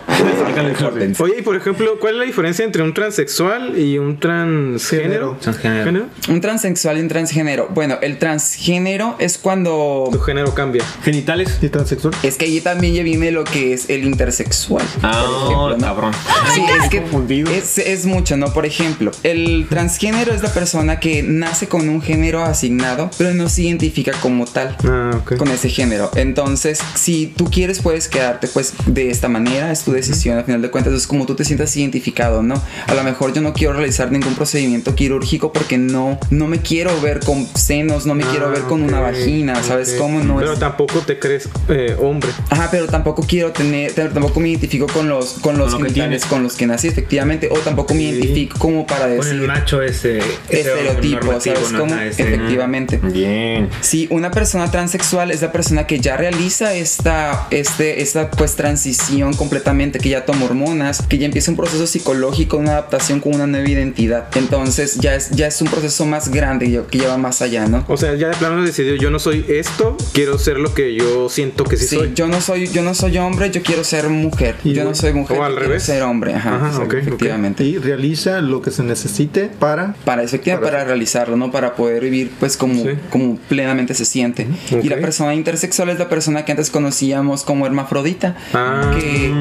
[1.20, 5.38] Oye, y por ejemplo, ¿cuál es la diferencia entre un transexual y un transgénero?
[5.42, 5.86] Transgénero.
[5.86, 6.06] ¿Género?
[6.30, 7.70] Un transexual y un transgénero.
[7.74, 10.84] Bueno, el transgénero es cuando Tu género cambia.
[11.04, 11.58] genitales.
[11.62, 12.14] ¿Y transexual?
[12.24, 14.86] es que ahí también ya viene lo que es el intersexual.
[15.02, 15.86] Ah, por ejemplo, ¿no?
[15.86, 16.14] cabrón.
[16.54, 17.52] Sí, es que confundido.
[17.52, 18.54] es, es mucho, ¿no?
[18.54, 23.50] Por ejemplo, el transgénero es la persona que nace con un género asignado, pero no
[23.50, 24.76] se identifica como tal.
[24.84, 25.38] Ah, ok.
[25.38, 26.12] Con ese género.
[26.16, 30.38] Entonces, si tú quieres, puedes quedarte pues de esta manera, es tu decisión.
[30.38, 32.62] Al final de cuentas, es como tú te sientas identificado, ¿no?
[32.88, 37.00] A lo mejor yo no quiero realizar ningún procedimiento quirúrgico porque no, no me quiero
[37.02, 40.22] ver con senos, no me quiero Ah, ver con una ok, vagina, ¿sabes cómo?
[40.24, 42.30] No Pero es tampoco te crees eh, hombre.
[42.50, 46.26] Ajá, pero tampoco quiero tener, tampoco me identifico con los, con los Con genitales tienes.
[46.26, 49.82] con los que nací, efectivamente, o tampoco me identifico como para Con el decir macho
[49.82, 51.80] ese, ese estereotipo, ¿sabes ¿no?
[51.80, 51.96] cómo?
[51.96, 52.98] Ese- Efectivamente.
[52.98, 53.70] Bien.
[53.82, 59.34] Sí, una persona transexual es la persona que ya realiza esta, este, esta pues transición
[59.34, 63.48] completamente, que ya toma hormonas, que ya empieza un proceso psicológico, una adaptación con una
[63.48, 64.28] nueva identidad.
[64.36, 67.86] Entonces ya es, ya es un proceso más grande y que lleva más allá, ¿no?
[67.88, 71.30] O sea, ya de plano decidió, yo no soy esto, quiero ser lo que yo
[71.30, 72.12] siento que sí, Sí, soy.
[72.16, 74.56] yo no soy, yo no soy hombre, yo quiero ser mujer.
[74.64, 75.84] Y- yo no soy mujer, o al yo quiero revés.
[75.84, 76.34] ser hombre.
[76.34, 77.08] Ajá, Ajá, exacto, ok, ok.
[77.08, 77.64] efectivamente.
[77.64, 79.94] Y realiza lo que se necesite para.
[80.06, 81.52] Para efectivamente para, realizarlo, ¿no?
[81.52, 82.90] Para poder vivir pues como, Sí.
[83.10, 84.48] como plenamente se siente.
[84.72, 84.84] Ok.
[84.84, 86.70] Y la persona intersexual es la persona que antes
[87.14, 88.36] conocíamos como hermafrodita.
[88.54, 89.32] Ah, que,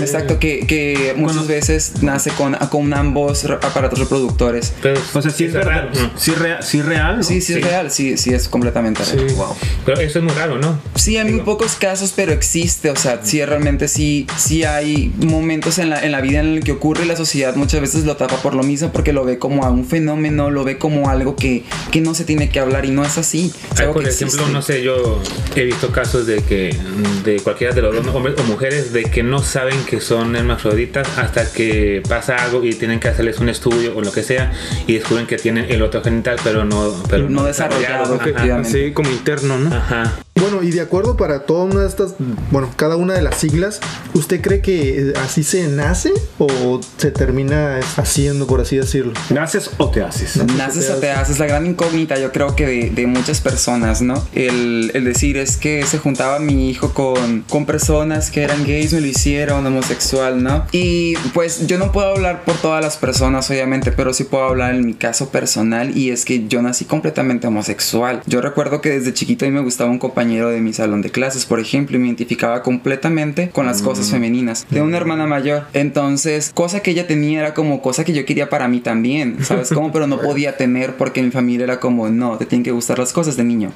[0.00, 4.72] Exacto, que, que muchas Cuando- veces nace con, con ambos aparatos reproductores.
[4.82, 5.72] Pero, O sea, sí es eso verdad.
[5.72, 6.10] raro, ¿no?
[6.16, 7.16] Sí, rea- sí real.
[7.18, 7.22] ¿no?
[7.22, 9.28] Sí, sí, es real, sí, sí es completamente real.
[9.28, 9.34] Sí.
[9.34, 9.56] Wow.
[9.84, 10.78] Pero eso es muy raro, ¿no?
[10.94, 12.90] Sí, hay muy pocos casos, pero existe.
[12.90, 16.64] O sea, sí, realmente sí, sí hay momentos en la, en la vida en el
[16.64, 19.38] que ocurre y la sociedad muchas veces lo tapa por lo mismo porque lo ve
[19.38, 22.84] como a un fenómeno, lo ve como algo que, que no se tiene que hablar
[22.84, 23.52] y no es así.
[23.72, 24.42] Es por ejemplo, existe.
[24.52, 25.20] no sé, yo
[25.56, 26.76] he visto casos de que
[27.24, 31.08] de cualquiera de los dos hombres o mujeres de que no saben que son hermafroditas
[31.18, 34.52] hasta que pasa algo y tienen que hacerles un estudio o lo que sea
[34.86, 38.58] y descubren que tienen el otro genital pero no pero No desarrollado, Ajá.
[38.60, 39.74] así como interno, ¿no?
[39.74, 40.25] Ajá.
[40.38, 42.14] Bueno, y de acuerdo para toda una de estas,
[42.50, 43.80] bueno, cada una de las siglas,
[44.12, 49.14] ¿usted cree que eh, así se nace o se termina haciendo, por así decirlo?
[49.30, 50.36] ¿Naces o te haces?
[50.56, 54.22] Naces o te haces, la gran incógnita yo creo que de, de muchas personas, ¿no?
[54.34, 58.92] El, el decir es que se juntaba mi hijo con, con personas que eran gays,
[58.92, 60.66] me lo hicieron, homosexual, ¿no?
[60.70, 64.74] Y pues yo no puedo hablar por todas las personas, obviamente, pero sí puedo hablar
[64.74, 68.22] en mi caso personal y es que yo nací completamente homosexual.
[68.26, 71.10] Yo recuerdo que desde chiquito a mí me gustaba un compañero de mi salón de
[71.10, 74.66] clases, por ejemplo, y me identificaba completamente con las cosas femeninas.
[74.68, 78.50] Tengo una hermana mayor, entonces, cosa que ella tenía era como cosa que yo quería
[78.50, 79.92] para mí también, ¿sabes cómo?
[79.92, 83.12] Pero no podía tener porque mi familia era como, no, te tienen que gustar las
[83.12, 83.72] cosas de niño.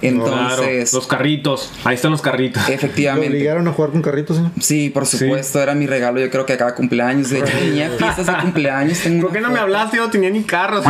[0.00, 1.72] Entonces, Claro, los carritos.
[1.84, 2.62] Ahí están los carritos.
[2.68, 3.28] ¿Lo efectivamente.
[3.28, 4.52] obligaron a jugar con carritos, señor?
[4.60, 7.30] Sí, por supuesto, era mi regalo, yo creo que a cada cumpleaños.
[7.30, 8.98] De hecho, tenía fiestas de cumpleaños.
[9.00, 9.96] tengo ¿Por qué no me hablaste?
[9.98, 10.84] Yo no tenía ni carros.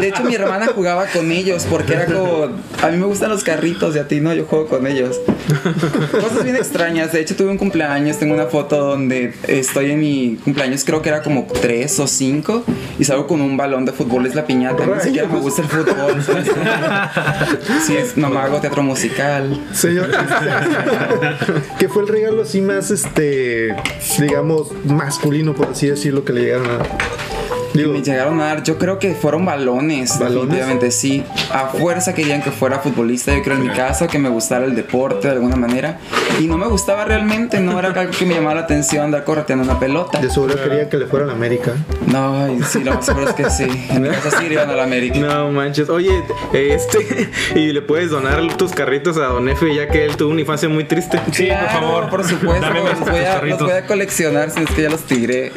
[0.00, 2.48] De hecho, mi hermana jugaba con ellos porque era como,
[2.82, 5.20] a mí me gustan los carritos y a ti no, yo juego con ellos.
[6.12, 7.12] Cosas bien extrañas.
[7.12, 11.08] De hecho, tuve un cumpleaños, tengo una foto donde estoy en mi cumpleaños, creo que
[11.08, 12.64] era como tres o cinco,
[12.98, 14.86] y salgo con un balón de fútbol, es la piñata.
[14.86, 16.22] Ni siquiera me gusta el fútbol.
[17.86, 19.60] Sí, es, no me hago teatro musical.
[19.72, 20.10] Señor,
[21.78, 23.74] ¿qué fue el regalo así más, este,
[24.18, 27.31] digamos, masculino, por así decirlo, que le llegaron a?
[27.74, 30.34] Digo, Me llegaron a dar, yo creo que fueron balones, ¿Balones?
[30.48, 31.24] definitivamente sí.
[31.52, 34.74] A fuerza querían que fuera futbolista, yo creo en mi caso, que me gustara el
[34.74, 35.98] deporte de alguna manera.
[36.40, 39.64] Y no me gustaba realmente, no era algo que me llamaba la atención andar correteando
[39.64, 40.20] una pelota.
[40.20, 41.72] de seguro quería que le fuera a la América.
[42.06, 43.66] No, y sí, lo más seguro es que sí.
[43.90, 45.18] En mi casa sí iban a la América.
[45.18, 45.88] No manches.
[45.88, 47.30] Oye, este.
[47.54, 50.68] Y le puedes donar tus carritos a Don Efe, ya que él tuvo una infancia
[50.68, 51.20] muy triste.
[51.32, 52.10] Sí, por favor.
[52.10, 53.62] Por supuesto, los estos voy, a, los carritos.
[53.62, 55.52] voy a coleccionar si es que ya los tiré.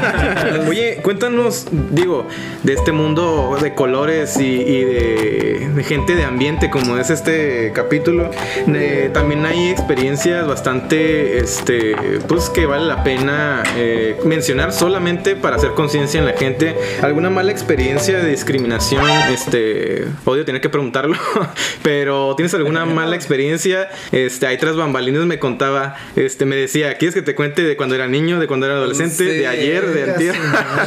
[0.68, 1.49] Oye, cuéntanos,
[1.90, 2.26] digo,
[2.62, 7.72] de este mundo de colores y, y de, de gente de ambiente, como es este
[7.74, 8.30] capítulo.
[8.68, 11.94] Eh, también hay experiencias bastante, este,
[12.28, 16.76] pues que vale la pena eh, mencionar solamente para hacer conciencia en la gente.
[17.02, 19.04] ¿Alguna mala experiencia de discriminación?
[19.32, 21.16] Este, odio tener que preguntarlo,
[21.82, 23.88] pero ¿tienes alguna mala experiencia?
[24.12, 27.94] Este, ahí tras bambalinas me contaba, este, me decía, ¿quieres que te cuente de cuando
[27.94, 30.34] era niño, de cuando era adolescente, de ayer, de antier?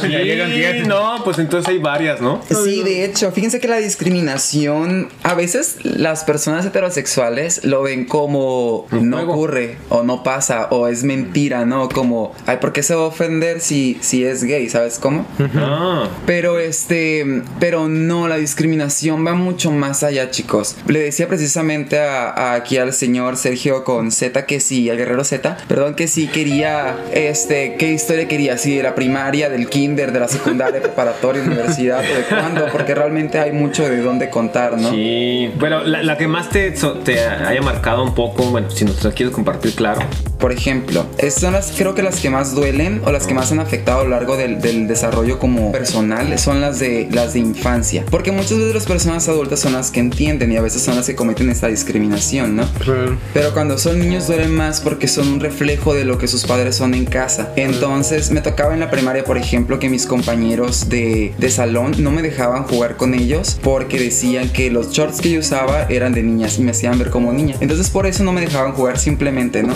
[0.00, 0.14] Sí,
[0.86, 2.40] no, pues entonces hay varias, ¿no?
[2.48, 8.86] Sí, de hecho, fíjense que la discriminación, a veces las personas heterosexuales lo ven como
[8.90, 11.88] no ocurre o no pasa o es mentira, ¿no?
[11.88, 14.68] Como, ay, ¿por qué se va a ofender si, si es gay?
[14.68, 15.26] ¿Sabes cómo?
[15.56, 20.76] Ah, Pero este, pero no, la discriminación va mucho más allá, chicos.
[20.86, 25.24] Le decía precisamente a, a aquí al señor Sergio con Z que sí, al guerrero
[25.24, 30.12] Z, perdón, que sí quería, este, qué historia quería, si de la primaria, del kinder,
[30.12, 30.43] de la secundaria,
[30.80, 34.90] preparatoria, universidad, o de cuándo, porque realmente hay mucho de dónde contar, ¿no?
[34.90, 35.52] sí.
[35.58, 36.72] Bueno, la, que más te,
[37.04, 40.00] te haya marcado un poco, bueno, si nos quieres compartir, claro.
[40.44, 43.50] Por ejemplo, esas son las, creo que las que más duelen o las que más
[43.50, 47.38] han afectado a lo largo del, del desarrollo como personal son las de las de
[47.38, 48.04] infancia.
[48.10, 51.06] Porque muchas veces las personas adultas son las que entienden y a veces son las
[51.06, 52.68] que cometen esta discriminación, ¿no?
[53.32, 56.76] Pero cuando son niños duelen más porque son un reflejo de lo que sus padres
[56.76, 57.50] son en casa.
[57.56, 62.10] Entonces me tocaba en la primaria, por ejemplo, que mis compañeros de, de salón no
[62.10, 66.22] me dejaban jugar con ellos porque decían que los shorts que yo usaba eran de
[66.22, 67.56] niñas y me hacían ver como niña.
[67.60, 69.72] Entonces por eso no me dejaban jugar simplemente, ¿no?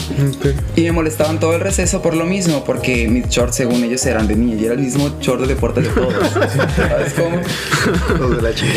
[0.76, 4.28] Y me molestaban todo el receso por lo mismo, porque mis shorts según ellos eran
[4.28, 6.14] de niña y era el mismo short de deporte de todos.
[6.76, 7.40] ¿Sabes cómo?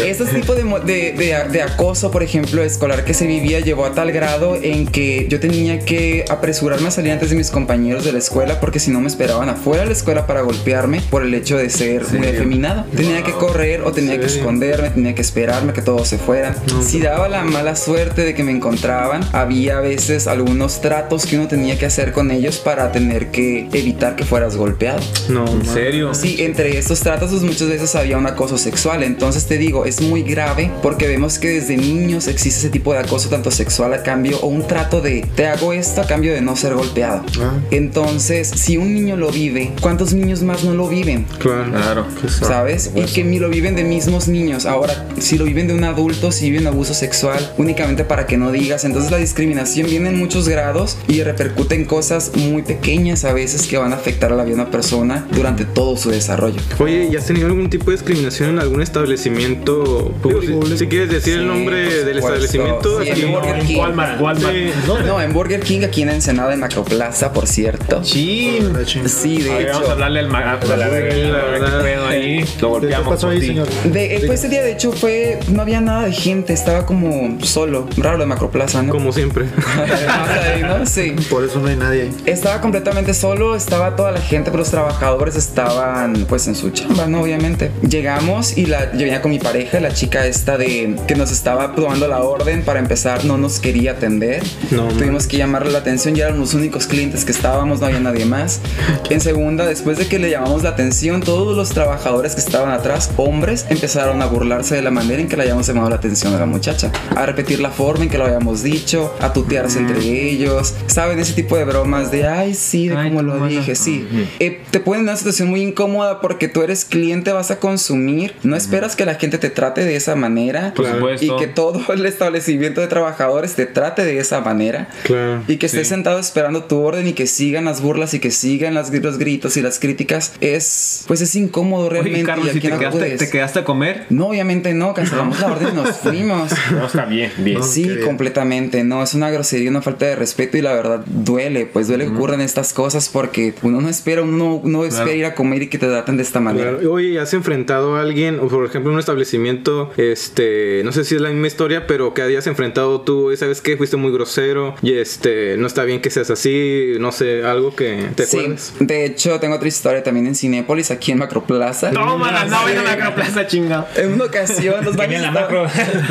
[0.05, 3.93] Este tipo de, de, de- de acoso, por ejemplo, escolar que se vivía llevó a
[3.93, 8.11] tal grado en que yo tenía que apresurarme a salir antes de mis compañeros de
[8.13, 11.33] la escuela porque si no me esperaban afuera de la escuela para golpearme por el
[11.33, 12.85] hecho de ser muy afeminado.
[12.95, 16.55] Tenía que correr o tenía que esconderme, tenía que esperarme que todos se fueran.
[16.83, 21.35] Si daba la mala suerte de que me encontraban, había a veces algunos tratos que
[21.37, 24.99] uno tenía que hacer con ellos para tener que evitar que fueras golpeado.
[25.29, 26.13] No, ¿En serio?
[26.13, 29.03] Sí, entre estos tratos pues, muchas veces había un acoso sexual.
[29.03, 32.99] Entonces te digo, es muy grave porque vemos que desde niños existe ese tipo de
[32.99, 36.41] acoso tanto sexual a cambio o un trato de te hago esto a cambio de
[36.41, 37.23] no ser golpeado.
[37.39, 37.59] Ah.
[37.69, 41.25] Entonces, si un niño lo vive, ¿cuántos niños más no lo viven?
[41.39, 41.71] Claro.
[41.71, 42.05] Claro.
[42.27, 42.91] ¿Sabes?
[42.95, 44.65] Y que ni lo viven de mismos niños.
[44.65, 48.51] Ahora, si lo viven de un adulto, si viven abuso sexual, únicamente para que no
[48.51, 48.83] digas.
[48.83, 53.67] Entonces la discriminación viene en muchos grados y repercute repercuten cosas muy pequeñas a veces
[53.67, 56.59] que van a afectar a la vida de una persona durante todo su desarrollo.
[56.79, 60.65] Oye, ¿y has tenido algún tipo de discriminación en algún establecimiento público?
[60.65, 63.77] Si, si quieres decir el Sí, nombre por del establecimiento, Sí, aquí- en Burger King.
[63.77, 64.55] Walmart, Walmart.
[64.55, 64.71] Sí.
[65.05, 68.01] No, en Burger King, aquí en Ensenada, en Macroplaza, por cierto.
[68.03, 68.71] Chin.
[69.07, 69.91] Sí, de A ver, vamos a hecho.
[69.91, 71.77] hablarle al ma- a la la verdad.
[71.77, 72.39] ¿Qué pedo ahí?
[72.39, 73.67] Lo ¿Qué golpeamos pasó por ahí, señor?
[73.85, 75.39] De, eh, pues ese día, de hecho, fue.
[75.49, 77.87] No había nada de gente, estaba como solo.
[77.97, 78.91] Raro de Macroplaza, ¿no?
[78.91, 79.45] como siempre.
[80.07, 80.85] Ahí, ¿no?
[80.85, 81.15] Sí.
[81.29, 82.15] Por eso no hay nadie ahí.
[82.25, 87.07] Estaba completamente solo, estaba toda la gente, pero los trabajadores estaban pues en su chamba,
[87.07, 87.21] ¿no?
[87.21, 87.71] Obviamente.
[87.87, 91.75] Llegamos y la, yo venía con mi pareja, la chica esta de que nos estaba
[91.75, 94.43] probando la orden para empezar, no nos quería atender.
[94.71, 97.99] No, Tuvimos que llamarle la atención, ya eran los únicos clientes que estábamos, no había
[97.99, 98.59] nadie más.
[99.09, 103.11] En segunda, después de que le llamamos la atención, todos los trabajadores que estaban atrás,
[103.17, 106.39] hombres, empezaron a burlarse de la manera en que le habíamos llamado la atención a
[106.39, 110.73] la muchacha, a repetir la forma en que lo habíamos dicho, a tutearse entre ellos,
[110.87, 111.19] ¿saben?
[111.31, 114.05] Ese tipo de bromas de, ay, sí, de Ay, cómo tu lo dije, sí.
[114.39, 118.33] Eh, te ponen en una situación muy incómoda porque tú eres cliente, vas a consumir,
[118.43, 120.73] no esperas que la gente te trate de esa manera.
[120.75, 121.25] Por supuesto.
[121.25, 124.89] Y que todo el establecimiento de trabajadores te trate de esa manera.
[125.03, 125.43] Claro.
[125.47, 128.73] Y que estés sentado esperando tu orden y que sigan las burlas y que sigan
[128.73, 132.19] las, los gritos y las críticas es, pues es incómodo realmente.
[132.19, 134.05] Oye, Carlos, y si te no quedaste, te quedaste a comer.
[134.09, 136.51] No, obviamente no, cancelamos la orden y nos fuimos.
[136.71, 137.63] No, está bien, bien.
[137.63, 138.83] Sí, completamente.
[138.83, 141.65] No, es una grosería, una falta de respeto y la verdad duele.
[141.65, 145.17] Pues duele que ocurran estas cosas porque uno no espera, uno no, no espera Claro.
[145.17, 146.71] ir a comer y que te traten de esta manera.
[146.77, 146.91] Claro.
[146.93, 151.15] Oye, ¿has enfrentado a alguien, o por ejemplo, en un establecimiento, este, no sé si
[151.15, 154.75] es la misma historia, pero que hayas enfrentado tú, y sabes que fuiste muy grosero
[154.81, 158.73] y este, no está bien que seas así, no sé, algo que te Sí, acuerdes?
[158.79, 161.91] de hecho tengo otra historia también en Cinépolis, aquí en Macroplaza.
[161.91, 163.87] No, ven a la Macroplaza, chinga.
[163.95, 165.63] En una ocasión, los baños, la macro.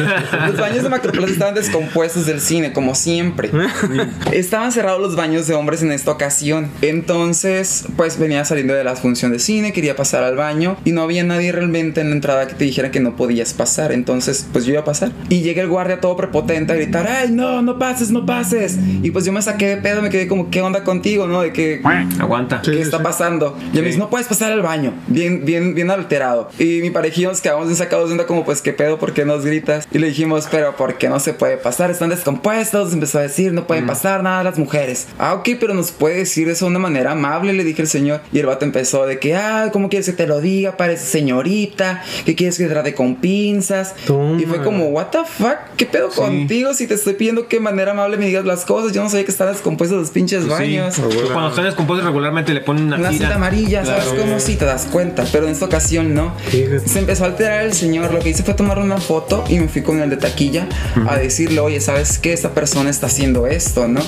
[0.46, 3.50] los baños de Macroplaza estaban descompuestos del cine, como siempre.
[4.32, 6.70] estaban cerrados los baños de hombres en esta ocasión.
[6.82, 11.02] Entonces, pues venía saliendo de la función de cine, quería pasar al baño y no
[11.02, 13.92] había nadie realmente en la entrada que te dijera que no podías pasar.
[13.92, 15.12] Entonces, pues yo iba a pasar.
[15.28, 18.78] Y llega el guardia todo prepotente a gritar, ¡ay, no, no pases, no pases!
[19.02, 21.42] Y pues yo me saqué de pedo, me quedé como, ¿qué onda contigo, no?
[21.42, 21.80] De que...
[22.18, 22.62] Aguanta.
[22.62, 23.56] ¿Qué está pasando?
[23.72, 24.92] Y él me dice, no puedes pasar al baño.
[25.08, 26.50] Bien, bien, bien alterado.
[26.58, 28.98] Y mi yo nos quedamos bien sacados de onda como, pues, ¿qué pedo?
[28.98, 29.88] ¿Por qué nos gritas?
[29.90, 31.90] Y le dijimos, pero ¿por qué no se puede pasar?
[31.90, 32.92] Están descompuestos.
[32.92, 34.89] Empezó a decir, no pueden pasar nada las mujeres.
[35.18, 38.20] Ah, ok, pero nos puede decir eso de una manera amable, le dije al señor.
[38.32, 40.76] Y el vato empezó de que, ah, ¿cómo quieres que te lo diga?
[40.76, 42.02] Parece señorita.
[42.24, 43.94] ¿Qué quieres que te trate con pinzas?
[44.06, 44.40] Toma.
[44.40, 45.56] Y fue como, what the fuck?
[45.76, 46.74] ¿Qué pedo contigo?
[46.74, 48.92] Si te estoy pidiendo que de manera amable me digas las cosas.
[48.92, 50.76] Yo no sabía que están descompuestos los pinches Pues sí.
[50.78, 50.94] baños.
[50.98, 53.20] Pues Cuando están descompuestos regularmente le ponen una, Una tira.
[53.20, 54.40] cinta amarilla, ¿sabes cómo?
[54.40, 56.34] Sí, te das cuenta, pero en esta ocasión no.
[56.48, 56.88] Fíjate.
[56.88, 59.68] Se empezó a alterar el señor, lo que hice fue tomar una foto y me
[59.68, 60.66] fui con el de taquilla
[61.08, 62.32] a decirle, oye, ¿sabes qué?
[62.32, 64.00] Esta persona está haciendo esto, ¿no?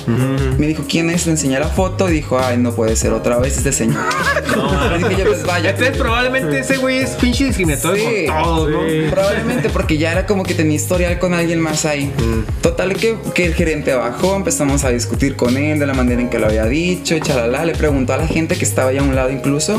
[0.59, 1.26] Me dijo, ¿quién es?
[1.26, 4.02] Le enseñé la foto y dijo, ay, no puede ser otra vez este señor.
[4.90, 5.70] Le dije yo, pues vaya.
[5.70, 8.26] Entonces probablemente ese güey es pinche discriminatorio Sí.
[8.26, 8.80] con todos, ¿no?
[9.11, 12.12] Probablemente porque ya era como que tenía historial con alguien más ahí.
[12.61, 16.28] Total que, que el gerente bajó, empezamos a discutir con él de la manera en
[16.30, 19.14] que lo había dicho, chalala, le preguntó a la gente que estaba ahí a un
[19.14, 19.76] lado incluso.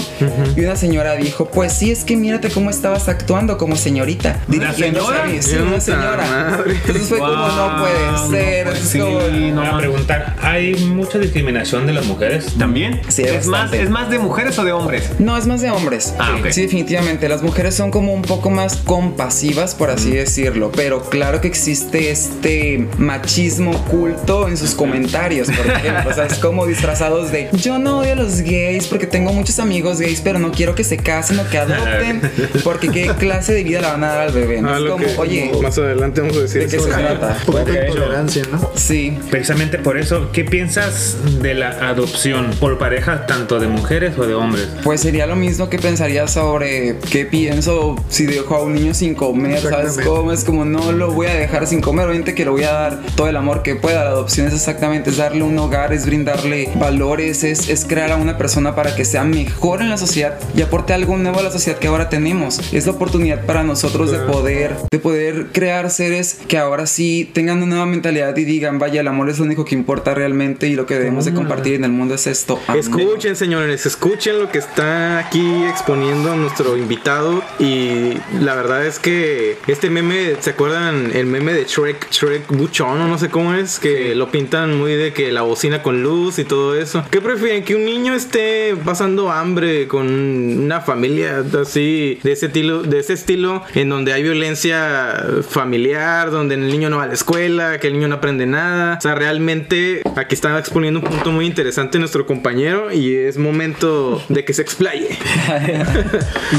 [0.56, 4.42] Y una señora dijo, pues sí, es que mírate cómo estabas actuando como señorita.
[4.48, 5.24] Dirigiéndose señora?
[5.24, 5.38] a mí.
[5.42, 6.26] Sí, una señora.
[6.50, 6.74] madre.
[6.74, 8.66] Entonces fue como, no puede ser.
[8.68, 9.32] no es puede como- ser.
[9.34, 12.54] Sí, no Voy a preguntar, ¿hay mucha discriminación de las mujeres?
[12.58, 13.02] ¿También?
[13.08, 13.74] Sí, es, más.
[13.74, 15.12] ¿Es más de mujeres o de hombres?
[15.20, 16.14] No, es más de hombres.
[16.20, 16.50] Ah, ok.
[16.52, 17.28] Sí, definitivamente.
[17.30, 20.72] Las mujeres son como un poco más compasivas, por así decirlo.
[20.76, 26.10] Pero claro que existe este machismo oculto en sus comentarios, por ejemplo.
[26.10, 29.60] O sea, es como disfrazados de yo no odio a los gays porque tengo muchos
[29.60, 32.22] amigos gays, pero no quiero que se casen o que adopten.
[32.64, 34.62] Porque qué clase de vida le van a dar al bebé.
[34.62, 34.70] ¿no?
[34.70, 37.38] Ah, es como, que oye, más adelante vamos a decir ¿de qué se trata?
[37.48, 38.72] Un poquito de intolerancia, ¿no?
[38.76, 39.18] Sí.
[39.30, 44.34] Precisamente por eso, ¿qué piensas de la adopción por pareja tanto de mujeres o de
[44.34, 44.70] hombres?
[44.82, 49.14] Pues sería lo mismo que pensaría sobre qué pienso si dejo a un niño sin
[49.14, 50.32] comer, ¿sabes cómo?
[50.32, 53.02] Es como no lo voy a dejar sin comer, obviamente que le voy a dar
[53.16, 54.06] todo el amor que pueda.
[54.06, 58.16] La adopción es exactamente, es darle un hogar, es brindarle valores, es, es crear a
[58.16, 61.52] una persona para que sea mejor en la sociedad y aporte algo nuevo a la
[61.52, 62.74] sociedad que ahora tenemos.
[62.74, 67.58] Es la oportunidad para nosotros de poder, de poder crear seres que ahora sí tengan
[67.58, 70.76] una nueva mentalidad y digan, vaya, el amor es lo único que importa realmente y
[70.76, 72.60] lo que debemos de compartir en el mundo es esto.
[72.68, 72.80] Amén.
[72.80, 77.44] Escuchen, señores, escuchen lo que está aquí exponiendo nuestro invitado.
[77.60, 81.12] Y la verdad es que este meme, ¿se acuerdan?
[81.14, 84.94] El meme de Shrek, Shrek Buchón o no sé cómo es, que lo pintan muy
[84.94, 87.04] de que la bocina con luz y todo eso.
[87.10, 87.64] ¿Qué prefieren?
[87.64, 93.14] ¿Que un niño esté pasando hambre con una familia así, de ese estilo, de ese
[93.14, 97.88] estilo, en donde hay violencia familiar, donde el niño no va a la escuela, que
[97.88, 98.98] el niño no aprende nada?
[98.98, 104.22] O sea, realmente aquí está exponiendo un punto muy interesante nuestro compañero y es momento
[104.30, 105.10] de que se explaye.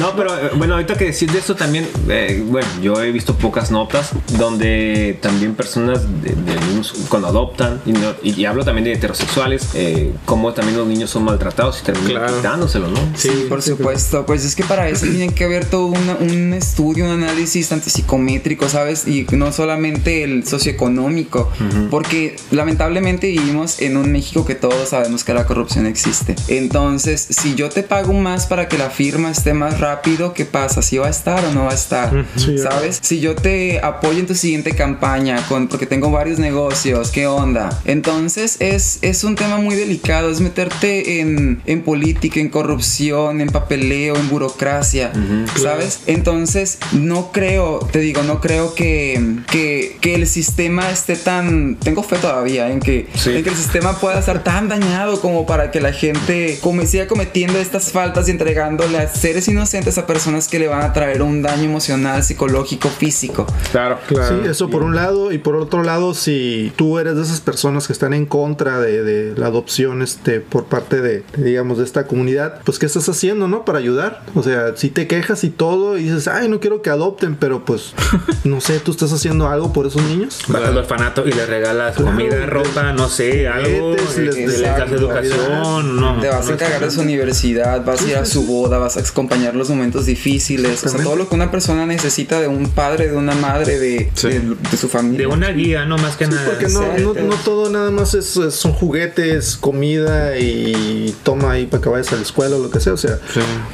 [0.00, 3.36] No, pero eh, bueno, ahorita que decir de esto también, eh, bueno, yo he visto
[3.36, 8.64] pocas notas donde también personas de, de niños cuando adoptan, y, no- y- y hablo
[8.64, 12.36] también de heterosexuales, eh, como también los niños son maltratados y terminan Claro.
[12.36, 12.98] quitándoselo, ¿no?
[13.16, 14.26] Sí, por supuesto.
[14.26, 17.88] Pues es que para eso tienen que haber todo una- un estudio, un análisis tanto
[17.90, 19.06] psicométrico, ¿sabes?
[19.06, 21.50] Y no solamente el socioeconómico.
[21.90, 26.34] Porque lamentablemente vivimos en un México que todos sabemos que la corrupción existe.
[26.48, 30.82] Entonces, si yo te pago más para que la firma esté más rápido, ¿qué pasa?
[30.82, 32.26] ¿Si va a estar o no va a estar?
[32.36, 32.98] Sí, ¿Sabes?
[33.02, 37.80] Si yo te apoyo en tu siguiente campaña con, porque tengo varios negocios, ¿qué onda?
[37.84, 43.48] Entonces es, es un tema muy delicado, es meterte en, en política, en corrupción, en
[43.48, 45.12] papeleo, en burocracia,
[45.60, 46.00] ¿sabes?
[46.06, 51.76] Entonces no creo, te digo, no creo que, que, que el sistema esté tan...
[51.76, 53.63] Tengo fe todavía en que, en que el sistema
[54.00, 58.30] pueda estar tan dañado como para que la gente como siga cometiendo estas faltas y
[58.30, 62.88] entregándole a seres inocentes a personas que le van a traer un daño emocional, psicológico,
[62.88, 63.46] físico.
[63.72, 63.98] Claro.
[64.08, 65.32] Sí, eso por un lado.
[65.32, 69.02] Y por otro lado, si tú eres de esas personas que están en contra de,
[69.02, 73.08] de la adopción este, por parte de, de, digamos, de esta comunidad, pues ¿qué estás
[73.08, 73.64] haciendo, no?
[73.64, 74.22] Para ayudar.
[74.34, 77.64] O sea, si te quejas y todo y dices, ay, no quiero que adopten, pero
[77.64, 77.94] pues,
[78.44, 80.40] no sé, tú estás haciendo algo por esos niños.
[80.48, 82.10] Vas al orfanato y le regalas Claro.
[82.12, 83.96] comida, ropa, no sé, algo.
[84.16, 86.20] Les- das educación, no.
[86.20, 88.96] Te vas a no encargar de su universidad, vas a ir a su boda, vas
[88.96, 90.84] a acompañar los momentos difíciles.
[90.84, 94.10] O sea, todo lo que una persona necesita de un padre, de una madre, de,
[94.22, 94.40] de,
[94.70, 95.18] de su familia.
[95.20, 96.44] De una guía, no más que nada.
[96.50, 101.66] Porque no, no, no todo nada más es, es- son juguetes, comida y toma ahí
[101.66, 102.92] para que vayas a la escuela o lo que sea.
[102.92, 103.18] O sea,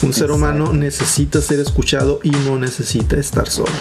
[0.02, 3.72] un ser humano necesita ser escuchado y no necesita estar solo.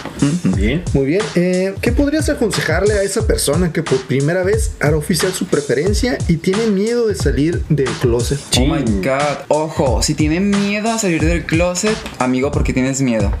[0.44, 0.82] Bien.
[0.92, 1.22] Muy bien.
[1.34, 5.89] eh, ¿Qué podrías aconsejarle a esa persona que por primera vez hará oficial su preferencia
[6.28, 8.38] y tiene miedo de salir del closet?
[8.56, 9.44] Oh my god.
[9.48, 13.32] Ojo, si tienes miedo a salir del closet, amigo, ¿por qué tienes miedo?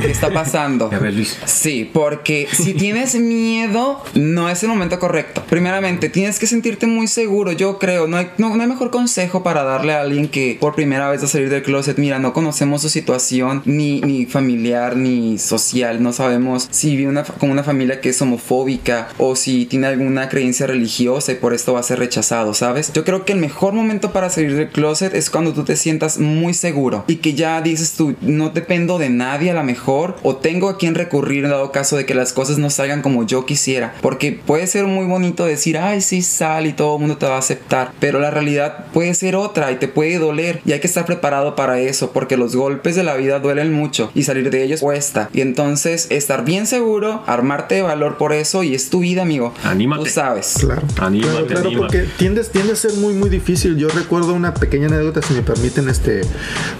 [0.00, 0.86] ¿Qué está pasando?
[0.92, 1.36] A ver, Luis.
[1.44, 5.44] Sí, porque si tienes miedo, no es el momento correcto.
[5.50, 8.06] Primeramente, tienes que sentirte muy seguro, yo creo.
[8.06, 11.20] No hay, no, no hay mejor consejo para darle a alguien que por primera vez
[11.20, 11.98] va a salir del closet.
[11.98, 16.02] Mira, no conocemos su situación, ni, ni familiar, ni social.
[16.02, 20.30] No sabemos si vive una, con una familia que es homofóbica o si tiene alguna
[20.30, 22.92] creencia religiosa y por esto va a ser rechazado, ¿sabes?
[22.92, 26.18] Yo creo que el mejor momento para salir del closet es cuando tú te sientas
[26.18, 30.36] muy seguro y que ya dices tú, no dependo de nadie a la mejor o
[30.36, 33.46] tengo a quien recurrir en dado caso de que las cosas no salgan como yo
[33.46, 33.94] quisiera.
[34.00, 37.36] Porque puede ser muy bonito decir, ay, sí, sal y todo el mundo te va
[37.36, 40.86] a aceptar, pero la realidad puede ser otra y te puede doler y hay que
[40.86, 44.62] estar preparado para eso porque los golpes de la vida duelen mucho y salir de
[44.62, 45.28] ellos cuesta.
[45.32, 49.52] Y entonces estar bien seguro, armarte de valor por eso y es tu vida, amigo.
[49.64, 50.04] Anímate.
[50.04, 50.56] Tú sabes.
[50.60, 51.77] Claro, Anímate, claro, claro, anímate.
[51.78, 53.76] Porque tiendes, tiende a ser muy, muy difícil.
[53.76, 56.22] Yo recuerdo una pequeña anécdota, si me permiten este,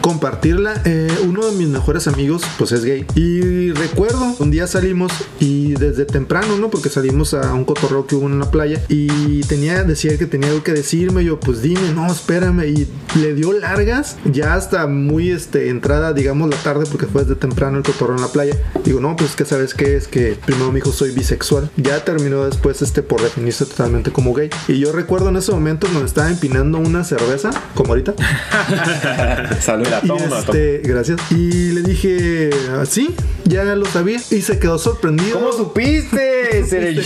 [0.00, 0.82] compartirla.
[0.84, 3.06] Eh, uno de mis mejores amigos, pues es gay.
[3.14, 6.70] Y recuerdo, un día salimos y desde temprano, ¿no?
[6.70, 10.48] Porque salimos a un cotorreo que hubo en la playa y tenía, decía que tenía
[10.48, 11.24] algo que decirme.
[11.24, 12.64] Yo, pues dime, no, espérame.
[12.64, 17.36] Y le dio largas, ya hasta muy este, entrada, digamos, la tarde, porque fue desde
[17.36, 18.56] temprano el cotorreo en la playa.
[18.84, 21.70] Digo, no, pues que sabes qué es que primero me dijo soy bisexual.
[21.76, 24.50] Ya terminó después este por definirse totalmente como gay.
[24.66, 28.14] Y yo recuerdo en ese momento cuando estaba empinando una cerveza, como ahorita.
[29.60, 29.86] Salud.
[29.88, 30.38] La Y la toma.
[30.40, 31.20] este, gracias.
[31.30, 34.20] Y le dije, así, ya lo sabía.
[34.30, 35.38] Y se quedó sorprendido.
[35.38, 36.64] ¿Cómo supiste?
[36.68, 37.02] Seré-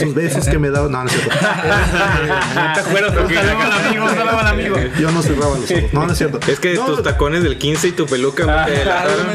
[0.00, 0.92] Sus besos que me daban.
[0.92, 1.30] No, no es cierto.
[2.54, 4.76] No te acuerdas porque amigo, saludos al amigo.
[5.00, 5.92] Yo no cerraba los ojos.
[5.92, 6.40] No, no es cierto.
[6.50, 9.30] Es que No, tus tacones del 15 y tu peluca Ah, güey, te delataron.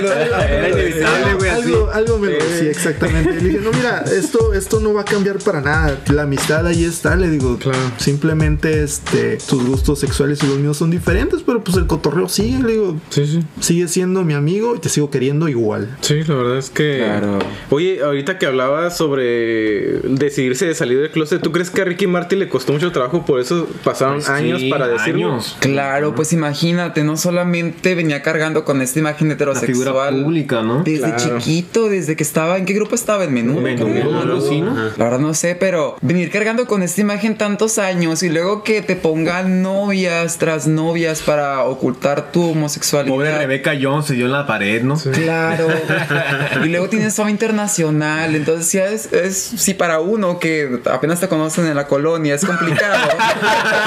[0.50, 3.34] Era inevitable, güey, algo, algo me lo decía exactamente.
[3.36, 5.98] Le dije, no, mira, esto, esto no va a cambiar para nada.
[6.08, 7.16] La amistad ahí está.
[7.16, 7.78] Le digo, Claro.
[7.98, 12.60] Simplemente este, tus gustos sexuales y los míos son diferentes, pero pues el cotorreo sigue.
[12.64, 13.44] Le digo, Sí, sí.
[13.60, 15.98] sigue siendo mi amigo y te sigo queriendo igual.
[16.02, 16.98] Sí, la verdad es que.
[16.98, 17.40] Claro.
[17.70, 22.08] Oye, ahorita que hablabas sobre decidirse de salir del closet, ¿tú crees que a Ricky
[22.08, 23.26] Martin le costó mucho trabajo?
[23.26, 25.32] Por eso pasaron Pues años sí, para decirlo.
[25.34, 25.58] años.
[25.60, 30.24] Claro, pues imagínate, no solamente venía cargando con esta imagen La figura heterosexual.
[30.24, 30.84] pública, ¿no?
[30.84, 31.38] Desde Claro.
[31.40, 33.24] chiquito, desde que estaba, ¿en qué grupo estaba?
[33.24, 33.62] En menudo.
[33.62, 34.76] Menudo, algo así, ¿no?
[34.76, 38.82] La verdad no sé, pero venir cargando con esta imagen tantos años y luego que
[38.82, 43.14] te pongan novias tras novias para ocultar tu homosexualidad.
[43.14, 44.98] Pobre Rebeca Jones se dio en la pared, ¿no?
[44.98, 45.68] Claro.
[46.64, 48.36] y luego tienes fama internacional.
[48.36, 52.46] Entonces, ya es, es, si para uno que apenas te conocen en la colonia es
[52.46, 52.96] complicado.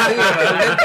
[0.08, 0.14] sí,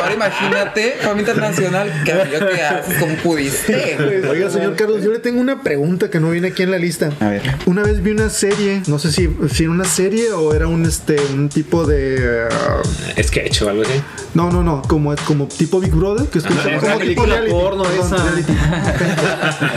[0.01, 3.97] ahora imagínate, fama internacional, que yo que haces como pudiste.
[4.29, 7.11] Oiga, señor Carlos, yo le tengo una pregunta que no viene aquí en la lista.
[7.19, 7.41] A ver.
[7.65, 10.85] Una vez vi una serie, no sé si, si era una serie o era un
[10.85, 12.47] este un tipo de
[13.23, 14.01] Sketch o algo así.
[14.33, 17.25] no, no, no, como como tipo Big Brother, que es como, Ah, como esa tipo
[17.25, 17.51] reality.
[17.51, 18.23] porno Perdón, esa.
[18.23, 18.53] reality.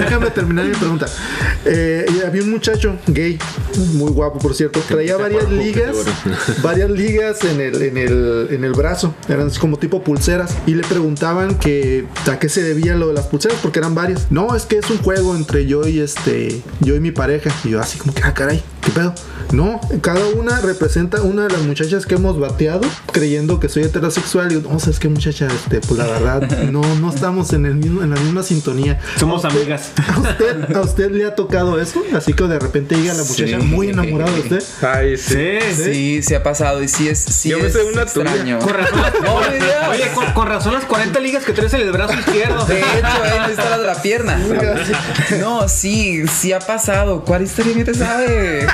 [0.00, 1.06] Déjame terminar mi pregunta.
[1.64, 3.38] Eh, había un muchacho gay,
[3.94, 5.96] muy guapo por cierto, traía varias ligas,
[6.62, 10.82] varias ligas en el, en el, en el brazo, eran como tipo pulseras, y le
[10.84, 14.26] preguntaban que a qué se debía lo de las pulseras, porque eran varias.
[14.30, 17.50] No, es que es un juego entre yo y este, yo y mi pareja.
[17.64, 19.14] Y yo así como que, ah, caray, ¿qué pedo?
[19.52, 24.52] No, cada una representa una de las muchachas que hemos bateado, creyendo que soy heterosexual.
[24.52, 25.46] Y no, ¿sabes qué muchacha?
[25.46, 28.98] Este, pues la verdad, no, no estamos en, el mismo, en la misma sintonía.
[29.18, 29.92] Somos amigas.
[30.14, 32.02] ¿A usted, ¿A usted le ha tocado eso?
[32.14, 33.66] Así que de repente llega la muchacha Sí.
[33.66, 34.62] muy enamorada de usted.
[34.82, 35.58] Ay, sí.
[35.74, 38.58] Sí, Sí, sí ha pasado y sí es, sí Yo es una extraño.
[38.60, 39.88] Con razón, No digas.
[39.90, 42.64] Oye, con, con razón las 40 ligas que traes en el brazo izquierdo.
[42.66, 42.86] De hecho,
[43.44, 44.38] él está la de la pierna.
[45.40, 47.22] No, sí, sí ha pasado.
[47.24, 48.66] ¿Cuál historia ni te sabe?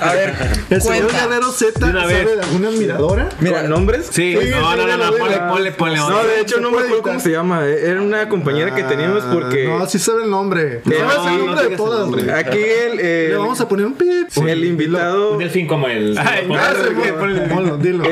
[0.00, 0.34] A ver,
[0.70, 1.10] El señor.
[1.12, 3.28] Guerrero Z sabe de alguna admiradora.
[3.40, 4.06] Mira, ¿Con nombres?
[4.10, 5.96] Sí, Sí, no, no, no, ponle, ponle, ponle.
[5.96, 7.66] No, de hecho no me acuerdo cómo se llama.
[7.66, 10.80] Era una compañera que teníamos porque Ah, No, sí sabe el nombre.
[10.84, 14.28] No, el no nombre de todas, aquí el, Le vamos a poner un pip.
[14.46, 15.32] el invitado.
[15.32, 16.16] Un delfín como el.
[16.18, 18.04] Ay, no, dilo.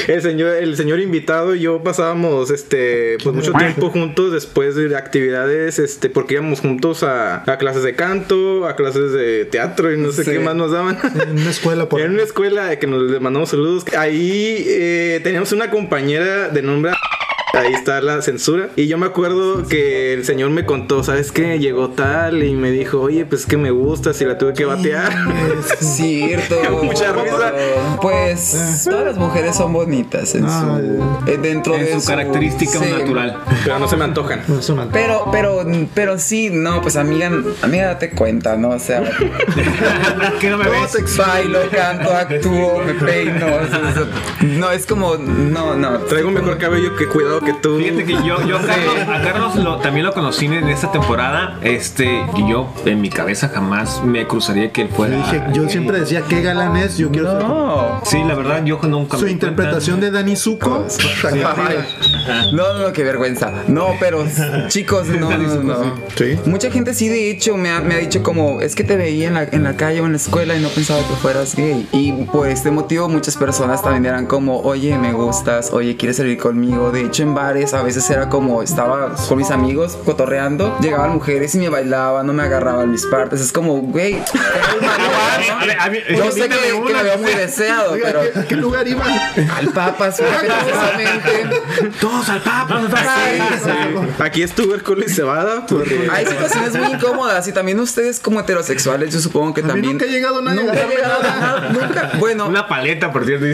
[0.08, 4.94] el señor, el señor invitado y yo pasábamos este pues mucho tiempo juntos después de
[4.96, 9.98] actividades, este, porque íbamos juntos a, a clases de canto, a clases de teatro y
[9.98, 10.32] no sé Sí.
[10.32, 10.98] qué más nos daban.
[11.20, 13.84] En una escuela por En una escuela que nos le mandamos saludos.
[13.96, 16.92] Ahí eh, teníamos una compañera de nombre.
[17.52, 18.68] Ahí está la censura.
[18.76, 21.58] Y yo me acuerdo que el señor me contó, ¿sabes qué?
[21.58, 25.12] Llegó tal y me dijo, oye, pues que me gusta, si la tuve que batear.
[25.80, 26.56] cierto.
[26.82, 27.52] Mucha risa.
[28.00, 32.90] Pues todas las mujeres son bonitas en su eh, dentro de En su característica sí.
[32.90, 33.38] natural.
[33.64, 34.42] Pero no se me antojan.
[34.46, 34.88] No, eso no.
[34.90, 37.30] Pero, pero, pero sí, no, pues amiga,
[37.62, 38.70] amiga, date cuenta, ¿no?
[38.70, 39.02] O sea,
[40.40, 41.16] ¿Qué no me ves?
[41.16, 43.46] bailo, canto, actúo, me peino.
[43.46, 44.06] o sea, o sea,
[44.42, 45.98] no, es como, no, no.
[46.00, 47.78] Traigo mejor cabello que cuidado que tú.
[47.78, 51.58] Fíjate que yo, yo a Carlos, a Carlos lo- también lo conocí en esta temporada.
[51.62, 55.16] Este, y yo en mi cabeza jamás me cruzaría que él Yo, fuera.
[55.16, 58.00] dije, yo siempre decía, qué galán es, yo quiero ser No.
[58.04, 60.86] Sí, la verdad, yo nunca Su me interpretación de Dani Zuko.
[61.56, 61.76] Ay,
[62.52, 63.52] No, no, qué vergüenza.
[63.68, 64.24] No, pero
[64.68, 65.94] chicos, no, no, no.
[66.16, 66.38] Sí.
[66.46, 69.28] Mucha gente sí, de hecho, me ha, me ha dicho como, es que te veía
[69.28, 71.88] en la, en la calle o en la escuela y no pensaba que fueras gay.
[71.92, 76.38] Y por este motivo muchas personas también eran como, oye, me gustas, oye, ¿quieres salir
[76.38, 76.90] conmigo?
[76.90, 81.54] De hecho, en bares a veces era como, estaba con mis amigos cotorreando, llegaban mujeres
[81.54, 83.40] y me bailaban, no me agarraban mis partes.
[83.40, 84.14] Es como, güey,
[86.16, 88.20] yo sé que, me veo muy deseado, Oiga, pero...
[88.20, 89.08] ¿a qué- ¿a qué lugar iban?
[89.56, 91.90] Al Papas, precisamente.
[92.00, 92.80] Todos al papa.
[94.18, 95.66] Aquí es tubérculos y cebada.
[95.66, 99.68] Porque Hay situaciones muy incómodas y también ustedes como heterosexuales, yo supongo que A mí
[99.70, 99.92] también...
[99.92, 101.68] nunca ha llegado nadie Nunca ha llegado nada.
[101.70, 102.10] nunca.
[102.18, 103.46] Bueno, Una paleta, por cierto.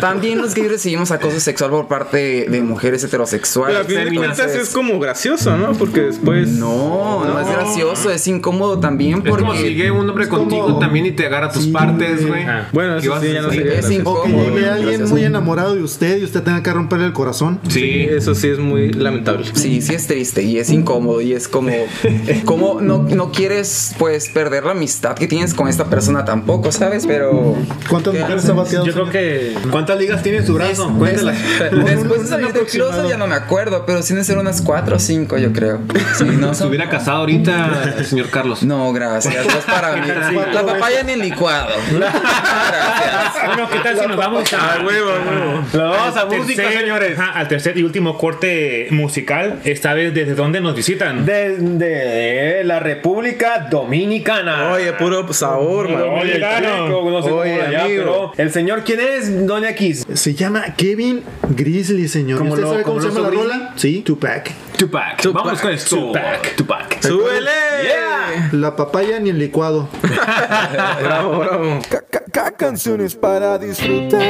[0.00, 3.78] también los gays recibimos acoso sexual por parte de mujeres heterosexuales.
[3.86, 5.72] Pero a fin de cuentas es como gracioso, ¿no?
[5.72, 6.48] Porque después.
[6.48, 9.62] No, no, es gracioso, es incómodo también Es como si porque...
[9.62, 12.44] llegue un hombre contigo también y te agarra tus partes, güey.
[12.44, 12.68] Ah.
[12.72, 14.10] Bueno, ¿Qué eso sí ya no sería Es gracioso.
[14.10, 14.54] O que incómodo.
[14.54, 17.60] llegue alguien muy enamorado de usted y usted tenga que romperle el corazón.
[17.68, 19.46] Sí, eso sí es muy lamentable.
[19.54, 21.72] Sí, sí es triste y es incómodo y es como,
[22.44, 27.06] como no, no quieres pues perder la amistad que tienes con esta persona tampoco, ¿sabes?
[27.06, 27.56] Pero
[27.88, 28.86] ¿Cuántas ¿Qué mujeres ha bateado?
[28.86, 29.54] Yo creo que.
[29.70, 30.92] ¿Cuántas ligas tiene en su brazo?
[31.00, 34.96] Después de salir del closet ya no me acuerdo, pero sí de ser unas cuatro
[34.96, 35.80] o cinco, yo creo.
[36.16, 38.62] Sí, no, Se hubiera casado ahorita señor Carlos.
[38.62, 39.34] no, gracias.
[39.46, 40.06] No es para mí.
[40.52, 41.68] La papaya ni en licuado.
[41.96, 43.46] Gracias.
[43.46, 44.82] Bueno, ¿qué tal si nos vamos a.
[44.84, 45.64] Huevo, huevo.
[45.72, 47.18] Lo vamos a al música, tercer- señores.
[47.18, 49.60] al tercer y último corte musical.
[49.64, 51.24] Esta vez, ¿desde dónde nos visitan?
[51.24, 54.72] Desde la República Dominicana.
[54.72, 56.02] Oye, puro sabor, man.
[56.20, 57.10] Oye, claro.
[57.10, 58.02] No sé cómo Oye, allá, amigo.
[58.04, 60.06] pero el señor, ¿quién es, Doña Kiss?
[60.12, 62.36] Se llama Kevin Grizzly, señor.
[62.36, 63.72] ¿Y ¿Cómo ¿Usted lo- sabe cómo, cómo se llama la rola?
[63.76, 64.52] Sí, Tupac.
[64.76, 65.20] Tupac.
[65.22, 65.44] Tupac.
[65.44, 65.96] Vamos con esto.
[65.96, 66.56] Tupac.
[66.56, 67.00] Tupac.
[67.02, 67.50] ¡Súbele!
[67.82, 68.48] Yeah.
[68.52, 69.88] La papaya ni el licuado.
[70.02, 71.80] Bravo, bravo.
[71.88, 74.20] Ca- ca- ca- canciones para disfrutar.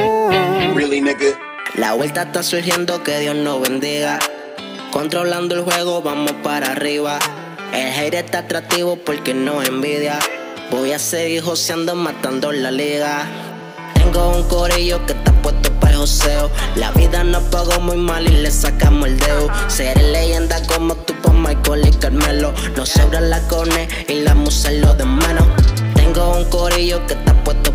[1.75, 4.19] La vuelta está surgiendo, que Dios nos bendiga.
[4.91, 7.19] Controlando el juego, vamos para arriba.
[7.73, 10.17] El hate está atractivo porque nos envidia.
[10.71, 13.25] Voy a seguir joseando, matando la liga.
[13.95, 15.71] Tengo un corillo que está puesto
[16.75, 19.49] La vida nos pagó muy mal y le sacamos el dedo.
[19.67, 22.53] Ser leyenda como tú por Michael y Carmelo.
[22.75, 25.47] Nos sobra la cone y la musa lo de menos.
[25.95, 27.71] Tengo un corillo que está puesto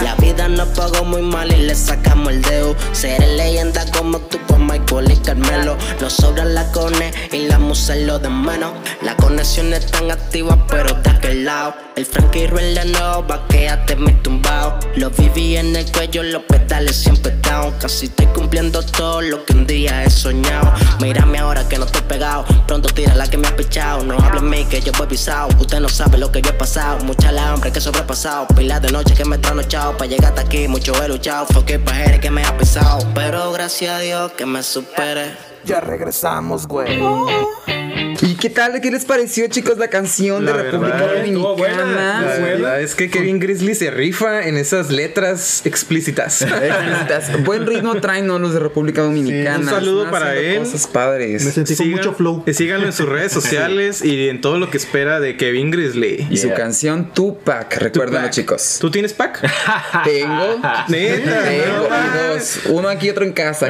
[0.00, 2.74] La vida nos pagó muy mal y le sacamos el dedo.
[2.92, 5.76] Ser leyenda como tú por Michael y Carmelo.
[6.00, 8.72] Nos sobra la cone y la musa lo de menos.
[9.02, 11.74] La conexión es tan activa, pero de aquel lado.
[11.96, 14.78] El Frankie Ruel de nuevo, vaqueate mi tumbao.
[14.96, 17.72] Lo viví en el cuello, los pedales siempre down.
[17.78, 20.72] Casi estoy cumpliendo todo lo que un día he soñado.
[21.00, 22.44] Mírame ahora que no estoy pegado.
[22.66, 24.02] Pronto tira la que me ha pichado.
[24.02, 25.48] No hable mí que yo voy pisado.
[25.58, 27.04] Usted no sabe lo que yo he pasado.
[27.04, 28.46] Mucha la hambre que he sobrepasado.
[28.48, 29.96] Pilas de noche que me he trasnochado.
[29.96, 31.46] Pa' llegar hasta aquí, mucho he luchado.
[31.46, 33.06] Fue que pajeres que me ha pesado.
[33.14, 35.49] Pero gracias a Dios que me supere.
[35.70, 37.00] Ya regresamos, güey.
[38.22, 38.80] ¿Y qué tal?
[38.80, 41.78] ¿Qué les pareció, chicos, la canción de República verdad, estuvo buena.
[41.82, 42.22] Dominicana?
[42.22, 46.42] La verdad es que Kevin Grizzly se rifa en esas letras explícitas.
[46.42, 47.44] Explícitas.
[47.44, 48.40] Buen ritmo traen ¿no?
[48.40, 49.58] los de República Dominicana.
[49.58, 50.58] un saludo para él.
[50.58, 51.44] Cosas padres.
[51.44, 52.42] Me sentí con mucho flow.
[52.52, 56.26] Síganlo en sus redes sociales y en todo lo que espera de Kevin Grizzly.
[56.30, 58.32] Y su canción Tupac, recuérdenlo, Tupac.
[58.32, 58.78] chicos.
[58.80, 59.40] ¿Tú tienes pack?
[60.04, 60.60] Tengo.
[60.88, 61.44] Neta.
[61.44, 62.60] Tengo no dos.
[62.70, 63.68] Uno aquí, otro en casa.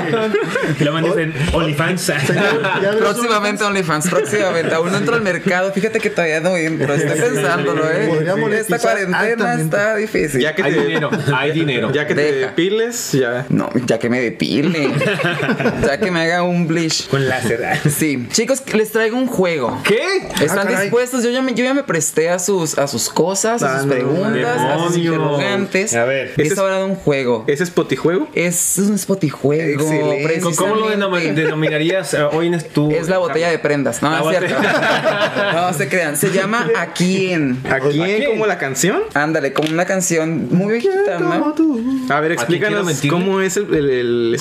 [0.80, 2.12] Y lo mandas en OnlyFans.
[2.98, 4.74] Próximamente OnlyFans, próximamente.
[4.74, 5.72] Aún no entro al mercado.
[5.72, 6.94] Fíjate que todavía no entro.
[6.94, 8.10] Estoy pensándolo, ¿eh?
[8.20, 10.40] Esta monetizar cuarentena está difícil.
[10.40, 11.92] Ya que Hay te, dinero, hay dinero.
[11.92, 13.46] ya que te depiles, ya.
[13.48, 14.90] No, ya que me depile.
[15.86, 17.08] ya que me haga un bleach.
[17.08, 17.60] Con láser.
[17.90, 19.80] Sí, chicos, les traigo un juego.
[19.84, 20.00] ¿Qué?
[20.40, 20.82] ¿Están caray.
[20.82, 21.22] dispuestos?
[21.24, 23.86] Yo ya, me, yo ya me presté a sus, a sus cosas, a Ah, sus
[23.86, 25.94] no, preguntas, a sus interrogantes.
[25.94, 26.32] A ver.
[26.36, 27.44] Es hora de un juego.
[27.46, 28.28] ¿Ese es potijuego?
[28.34, 29.89] Es un spotijuego.
[29.90, 30.56] Excelente.
[30.56, 34.02] ¿Cómo lo denominarías eh, hoy en tu Es la botella de prendas.
[34.02, 34.56] No, es cierto.
[35.54, 36.16] no se crean.
[36.16, 37.60] Se llama ¿A quién?
[37.68, 38.30] ¿A quién?
[38.30, 39.02] ¿Como la canción?
[39.14, 41.52] Ándale, como una canción muy viejita, ¿no?
[41.54, 41.80] tú.
[42.08, 44.36] A ver, explícanos cómo es el, el, el.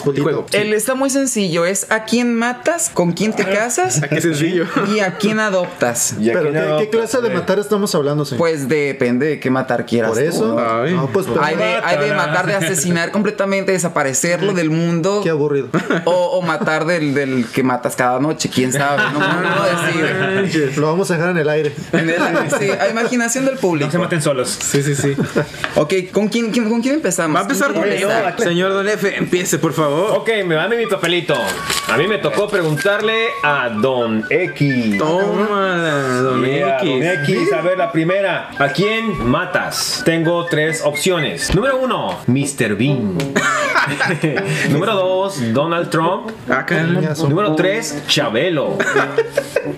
[0.53, 1.65] Él está muy sencillo.
[1.65, 2.89] Es ¿A quién matas?
[2.93, 4.01] ¿Con quién te casas?
[4.03, 4.65] Ah, qué sencillo.
[4.93, 6.15] ¿Y a quién adoptas?
[6.19, 8.39] Y Pero, ¿qué, no, qué clase de matar estamos hablando, señor?
[8.39, 10.11] Pues depende de qué matar quieras.
[10.11, 10.55] Por tú, eso.
[10.55, 10.59] ¿no?
[10.59, 10.93] Ay.
[10.93, 15.21] No, pues, Hay de, hay de matar, de asesinar completamente, desaparecerlo del mundo.
[15.39, 15.69] Aburrido.
[16.05, 19.01] O, o matar del, del que matas cada noche, quién sabe.
[19.13, 20.75] No, no, no decide.
[20.77, 21.73] Lo vamos a dejar en el aire.
[21.93, 22.17] En el-
[22.59, 23.91] sí, a imaginación del No público.
[23.91, 24.49] se maten solos.
[24.49, 25.15] Sí, sí, sí.
[25.75, 27.35] Ok, ¿con quién, quién- ¿con quién empezamos?
[27.35, 28.39] Va a empezar ¿Quién con empezar?
[28.39, 30.11] Señor Don F, empiece, por favor.
[30.17, 31.35] Ok, me dame mi papelito.
[31.87, 34.97] A mí me tocó preguntarle a Don X.
[34.97, 36.89] Tómala, Don Yeah, X.
[36.89, 38.51] Don X, a ver la primera.
[38.59, 40.01] ¿A quién matas?
[40.05, 41.53] Tengo tres opciones.
[41.55, 42.75] Número uno, Mr.
[42.75, 43.17] Bean.
[44.69, 46.29] Número dos, Donald Trump.
[46.49, 46.83] Acá.
[46.83, 48.77] Número tres, Chabelo.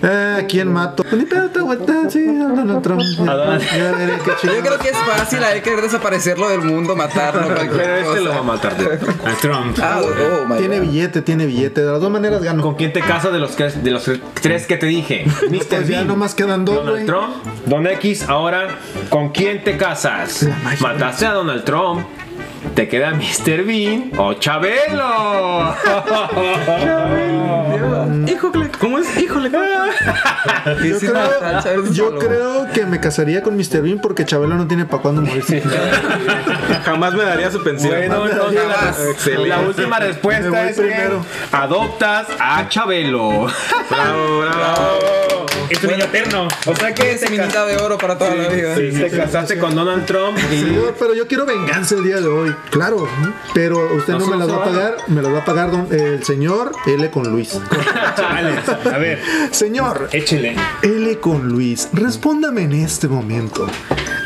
[0.02, 1.04] Ah, ¿Quién mato?
[1.12, 3.02] Ni pedo, te aguantas, sí, a Donald Trump.
[3.28, 6.62] A Donald- Ya veré qué Yo creo que es fácil a él querer desaparecerlo del
[6.62, 8.72] mundo, matarlo, Pero este lo va a matar.
[8.72, 9.78] A Trump.
[9.82, 10.86] Ah, oh, my Tiene God.
[10.86, 11.82] billete, tiene billete.
[11.82, 12.62] De las dos maneras gano.
[12.62, 14.10] ¿Con quién te casas de los, que- de los
[14.40, 15.24] tres que te dije?
[15.50, 15.66] Mr.
[15.68, 16.06] Pues ya Bean.
[16.06, 17.06] nomás quedan dos, Donald.
[17.06, 17.34] Trump,
[17.66, 18.68] Don X, ahora,
[19.08, 20.46] ¿con quién te casas?
[20.80, 22.06] ¿Mataste a Donald Trump?
[22.74, 23.64] ¿Te queda Mr.
[23.64, 25.74] Bean o Chabelo?
[28.26, 29.16] Híjole, ¿cómo es?
[29.18, 29.50] Híjole.
[31.92, 33.82] Yo creo, yo que me casaría con Mr.
[33.82, 35.62] Bean porque Chabelo no tiene para cuándo morirse.
[36.84, 37.92] Jamás me daría su pensión.
[37.94, 39.48] Bueno, entonces la, Excelente.
[39.48, 41.24] la última respuesta es que primero.
[41.52, 43.48] adoptas a Chabelo.
[43.90, 45.46] Bravo, bravo.
[45.72, 46.48] Es un niño eterno.
[46.66, 48.76] O sea que Ese te, minita de oro para toda la vida.
[48.76, 52.26] sí, te casaste con Donald Trump y Señor, pero yo quiero venganza el día de
[52.28, 52.54] hoy.
[52.70, 53.08] Claro,
[53.54, 54.72] pero usted no, No, me las no, va a no.
[54.72, 54.96] pagar.
[55.08, 57.58] Me las va a pagar don- el señor L con Luis.
[58.16, 59.20] Chavales, a ver,
[59.50, 60.56] Señor échele.
[60.82, 63.66] L con Luis, respóndame en este momento.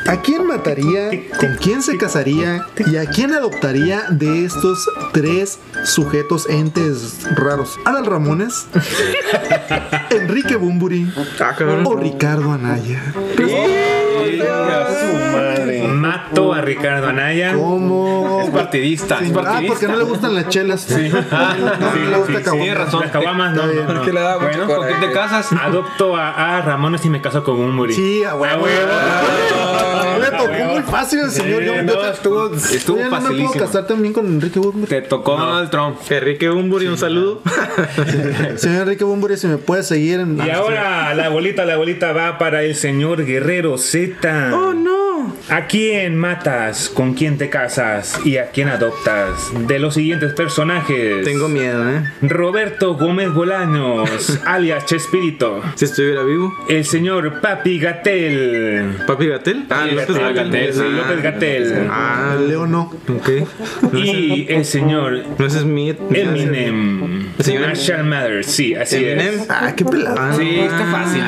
[0.08, 6.48] ¿A quién mataría, con quién se casaría y a quién adoptaría de estos tres sujetos
[6.48, 7.76] entes raros?
[7.84, 8.66] ¿Adal Ramones?
[10.10, 11.12] ¿Enrique Bumburi?
[11.40, 11.54] Ah.
[11.84, 13.02] ¿O Ricardo Anaya?
[13.36, 15.82] Su madre.
[15.88, 17.54] Mato a Ricardo Anaya.
[17.54, 18.40] ¿Cómo?
[18.42, 19.68] Es partidista, es Sí, ah, partidista.
[19.74, 20.80] porque no le gustan las chelas.
[20.82, 21.10] Sí.
[21.30, 22.62] No, no le gusta caguama.
[22.62, 23.00] Tienes razón.
[23.02, 24.04] Las caguamas no, no, no.
[24.04, 25.52] Le da mucho Bueno, ¿con quién te casas?
[25.52, 27.94] Adopto a, a Ramones y me caso con un muri.
[27.94, 28.64] Sí, a huevo.
[30.18, 31.62] Me tocó muy fácil el señor.
[31.62, 33.64] Yo, yo no, te- estuvo, estuvo yo ya no me puedo facilísimo.
[33.64, 34.86] casar también con Enrique Bumburi.
[34.88, 35.96] Te tocó Donald Trump.
[36.10, 37.42] Enrique Bumburi, un saludo.
[38.56, 40.38] Señor Enrique Bumburi, si me puede seguir en.
[40.44, 44.50] Y ahora la bolita, la bolita va para el señor Guerrero Z.
[44.54, 44.85] Oh, no.
[45.48, 46.88] ¿A quién matas?
[46.88, 48.18] ¿Con quién te casas?
[48.24, 49.52] ¿Y a quién adoptas?
[49.68, 51.22] De los siguientes personajes.
[51.24, 52.02] Tengo miedo, ¿eh?
[52.22, 55.62] Roberto Gómez Bolaños, alias Chespirito.
[55.76, 56.52] Si estuviera vivo.
[56.68, 58.96] El señor Papi Gatel.
[59.06, 59.66] ¿Papi Gatel?
[59.70, 60.72] Ah, López Gatel.
[60.74, 61.88] Sí, López Gatel.
[61.92, 62.92] Ah, Leo no.
[63.08, 63.30] ok.
[63.94, 65.90] Y el señor No ese es mi.
[65.90, 67.26] Eminem.
[67.38, 69.34] ¿El señor Marshall Mathers, sí, así Eminem.
[69.42, 69.46] es.
[69.48, 70.34] Ah, qué pelada.
[70.34, 71.22] Sí, está fácil.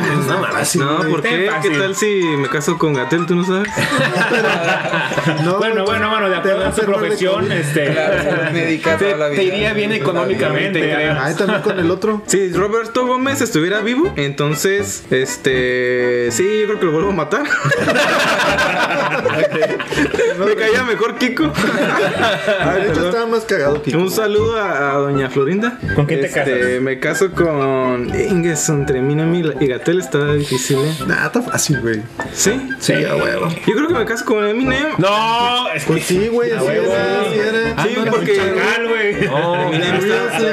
[0.78, 0.98] No.
[1.04, 1.48] No, ¿por qué?
[1.62, 3.24] ¿Qué tal si me caso con Gatel?
[3.26, 3.68] ¿Tú no sabes?
[5.44, 7.92] No, Bueno, bueno, bueno, de acuerdo a su profesión, este.
[7.92, 9.42] Claro, médica Te, vida.
[9.42, 11.16] iría bien económicamente, creo.
[11.20, 12.22] Ay, también con el otro.
[12.26, 16.28] Si Roberto Gómez estuviera vivo, entonces, este.
[16.30, 17.42] Sí, yo creo que lo vuelvo a matar.
[20.44, 21.52] me caía mejor Kiko.
[22.60, 25.78] Ah, de hecho, estaba más cagado que Un saludo a, a doña Florinda.
[25.94, 26.80] ¿Con quién te Este, casas?
[26.82, 30.00] Me caso con Inges entre Eminem y Gatel.
[30.00, 30.92] Está difícil, ¿eh?
[31.24, 32.02] Está fácil, güey.
[32.32, 32.52] ¿Sí?
[32.78, 33.48] Sí, a huevo.
[33.66, 34.94] Yo creo que me caso con Eminem.
[34.98, 35.92] No, es que.
[35.92, 36.92] Pues sí, güey, así huevo.
[36.92, 37.82] era, así era.
[37.82, 39.08] Sí, porque Chacal, güey.
[39.64, 39.94] Eminem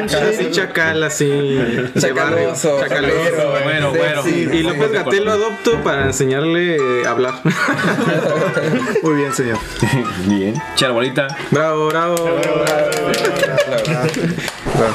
[0.06, 2.54] está así chacal, así de barrio.
[2.54, 4.28] Chacaloso, bueno, bueno.
[4.28, 7.36] Y López Gatel lo adopto para enseñarle a hablar.
[9.04, 9.60] Muy bien, señor.
[10.26, 10.56] Bien.
[10.76, 11.28] Charbolita.
[11.52, 12.16] bravo, bravo.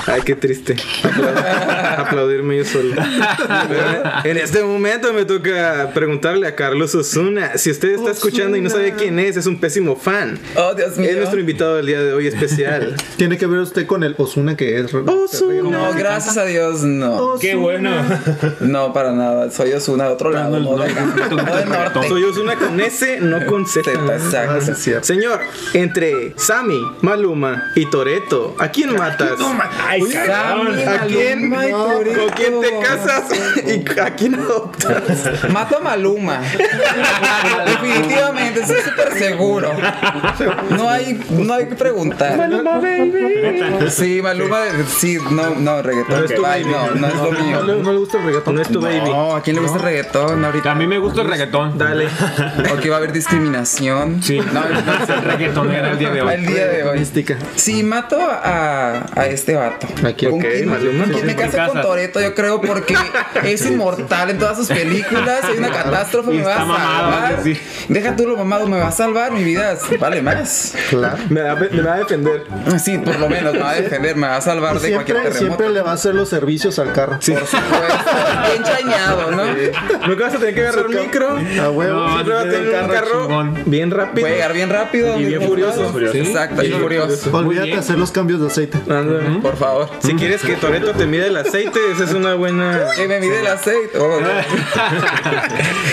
[0.06, 0.76] Ay, qué triste.
[1.02, 2.94] Apla- Aplaudirme yo solo.
[4.24, 7.56] en este momento me toca preguntarle a Carlos Osuna.
[7.56, 10.38] Si usted está escuchando y no sabe quién es, es un pésimo fan.
[10.56, 11.08] Oh, Dios mío.
[11.10, 12.94] Es nuestro invitado del día de hoy especial.
[13.16, 14.92] Tiene que ver usted con el Osuna que es.
[14.94, 15.62] Ozuna.
[15.70, 17.34] No, gracias a Dios, no.
[17.40, 17.90] Qué bueno.
[18.60, 19.50] No, para nada.
[19.50, 20.58] Soy Osuna de otro lado.
[20.58, 22.08] No, no.
[22.08, 23.90] Soy Osuna con S, no con Z.
[23.90, 24.58] Exacto.
[24.70, 25.04] Ah, cierto.
[25.06, 25.40] Señor,
[25.74, 29.32] entre Sammy, Maluma y Toreto, ¿a quién matas?
[29.88, 30.78] Ay, cabrón.
[30.88, 31.48] ¿A quién?
[31.48, 32.20] Maluma Toretto.
[32.20, 33.24] ¿Con quién te casas?
[33.66, 35.48] ¿Y a quién adoptas?
[35.50, 36.40] Mato a Maluma.
[37.66, 39.72] Definitivamente, estoy súper seguro.
[40.70, 42.32] No hay, no hay que preguntar.
[43.90, 44.64] Sí, Maluma,
[44.98, 46.24] sí, no, no, reggaetón.
[46.24, 46.72] es tu Ay, baby.
[46.74, 47.62] no, no es lo No mío.
[47.62, 48.54] le, no le gusta el reggaetón.
[48.54, 49.00] No es tu baby.
[49.10, 50.70] No, ¿a quién le gusta el reggaetón ahorita?
[50.72, 51.78] A mí me gusta el reggaetón.
[51.78, 52.08] Dale.
[52.72, 54.22] ¿O que va a haber discriminación?
[54.22, 54.38] Sí.
[54.40, 56.34] No, no, Es el reggaetonero el día de hoy.
[56.34, 57.06] el día de hoy.
[57.56, 59.86] Sí, mato a, a este vato.
[60.06, 61.06] Aquí, ¿Con ok, quién, Maluma.
[61.06, 61.82] me Sí, sí, caso con.
[61.82, 62.94] Toreto, yo creo, porque
[63.44, 65.44] es inmortal en todas sus películas.
[65.44, 67.40] Hay una catástrofe, Y me va a salvar.
[67.44, 67.58] sí.
[67.88, 69.32] Deja tú lo mamado, me va a salvar.
[69.32, 70.74] Mi vida vale más.
[70.90, 71.18] Claro.
[71.28, 72.44] Me va, me va a defender.
[72.82, 75.32] Sí, por lo menos me va a defender, me va a salvar de cualquier Siempre,
[75.32, 75.38] terremoto.
[75.38, 77.12] siempre le va a hacer los servicios al carro.
[77.14, 77.58] Por supuesto.
[78.50, 79.44] Bien chañado, ¿no?
[80.06, 81.38] Nunca vas a tener que agarrar un micro.
[81.62, 82.00] A huevo.
[82.00, 82.90] No, Siempre va a tener un carro
[83.28, 84.20] carro bien rápido.
[84.20, 85.20] Puede llegar bien rápido.
[85.20, 85.90] Y bien furioso.
[85.90, 86.16] Furioso.
[86.16, 87.36] Exacto, bien furioso.
[87.36, 88.78] Olvídate hacer los cambios de aceite.
[89.50, 89.90] Por favor.
[90.00, 92.86] Si quieres que Toreto te mida el aceite, esa es una buena.
[92.94, 93.98] Que me mide el aceite.
[93.98, 94.28] Oh, no.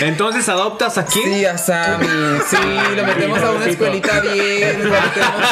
[0.00, 1.20] Entonces adoptas aquí.
[1.24, 2.06] Sí, a Sammy.
[2.48, 2.56] Sí,
[2.94, 4.84] lo metemos a una escuelita bien.
[4.84, 5.44] lo metemos-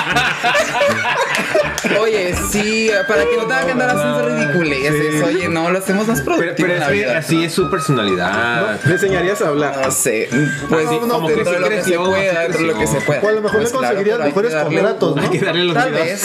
[2.01, 5.22] Oye, sí, para que no tenga que andar haciendo ridiculeces.
[5.22, 7.18] Oye, no, lo hacemos más Pero, productivo pero en es la que vida.
[7.18, 8.80] así es su personalidad.
[8.84, 9.80] Le enseñarías a hablar.
[9.84, 10.28] No sé,
[10.68, 12.66] pues Así como dentro que de sí lo que se creció, pueda, sí dentro de
[12.66, 13.20] lo que se pueda.
[13.22, 15.22] O a lo mejor Pues le claro, conseguirías pero hay que mejores contratos, ¿no?
[15.22, 16.20] Hay que darle los Tal los vez.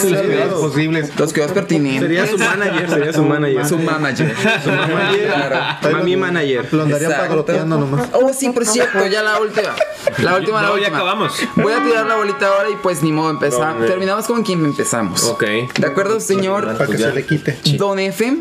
[0.60, 1.10] posibles.
[1.18, 2.00] Los cuidados pertinentes.
[2.02, 3.66] Sería su manager, sería su manager.
[3.66, 4.34] Su manager.
[4.62, 5.26] Su manager.
[5.26, 5.96] Claro.
[5.96, 6.68] Mami manager.
[6.72, 7.28] Lo andarían Exacto.
[7.28, 8.08] pagloteando nomás.
[8.12, 9.74] Oh, sí, por cierto, ya la última.
[10.18, 10.96] La última, la No, ya última.
[10.98, 11.32] acabamos.
[11.56, 13.76] Voy a tirar la bolita ahora y pues ni modo empezar.
[13.86, 15.22] Terminamos con quien empezamos.
[15.24, 15.44] Ok.
[15.78, 16.76] ¿De acuerdo, señor?
[16.76, 17.56] Para que se le quite.
[17.76, 18.36] Don F.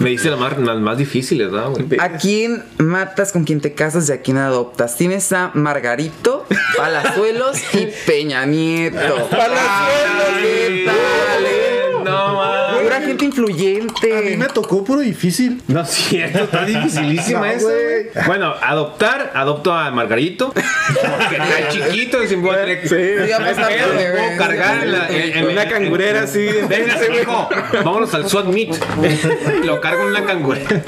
[0.00, 1.86] Me dice las más, las más difíciles, ¿verdad, güey?
[1.98, 4.96] ¿A quién matas, con quién te casas y a quién adoptas?
[4.96, 6.46] Tienes a Margarito,
[6.76, 8.98] Palazuelos y Peña Nieto.
[9.30, 12.04] Palazuelos, ¿qué tal, eh?
[12.04, 12.61] No, mames.
[12.94, 14.16] Pura gente influyente.
[14.16, 15.62] A mí me tocó puro difícil.
[15.68, 17.64] No es cierto, está dificilísima No, esa.
[17.64, 18.26] güey.
[18.26, 20.52] Bueno, adoptar, adopto a Margarito.
[20.52, 23.26] Porque está chiquito y sin poder tener Sí.
[23.26, 24.18] Sí, va a bebé.
[24.18, 26.46] puedo cargar en, la, en- en- Una cangurera así.
[26.68, 27.48] Véngase, mijo.
[27.84, 28.74] Vámonos al SWAT meet.
[29.64, 30.82] Lo cargo en una cangurera.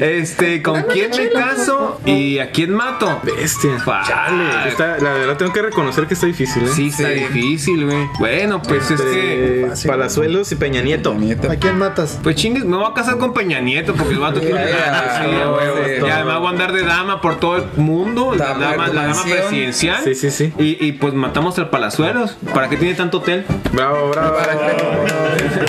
[0.00, 3.20] Este, ¿con quién me caso y a quién mato?
[3.22, 3.82] Bestia.
[4.06, 4.68] Chale.
[4.68, 6.70] Está- la verdad tengo que reconocer que está difícil, ¿eh?
[6.74, 8.06] Sí, está difícil, güey.
[8.18, 9.62] Bueno, pues es que.
[9.66, 9.70] Eh,
[10.16, 11.14] Palazuelos y Peña Nieto.
[11.14, 11.50] Nieto.
[11.50, 12.18] ¿A quién matas?
[12.22, 16.38] Pues chingues, me voy a casar con Peña Nieto porque el vato sí, Y además
[16.38, 20.02] voy a andar de dama por todo el mundo, la Dama, la dama presidencial.
[20.02, 20.52] Sí, sí, sí.
[20.58, 22.36] Y, y pues matamos al Palazuelos.
[22.54, 23.44] ¿Para qué tiene tanto hotel?
[23.72, 24.36] Bravo, bravo.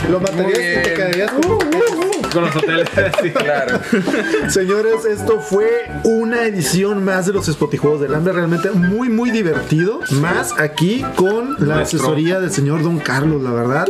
[0.09, 1.57] ¿Lo matarías y te quedarías con
[2.33, 2.87] con los hoteles.
[3.21, 3.31] Sí.
[3.31, 3.79] Claro.
[4.49, 8.33] Señores, esto fue una edición más de los Spotijuegos del Hambre.
[8.33, 9.99] Realmente muy, muy divertido.
[10.21, 11.99] Más aquí con la Nuestro.
[11.99, 13.87] asesoría del señor Don Carlos, la verdad.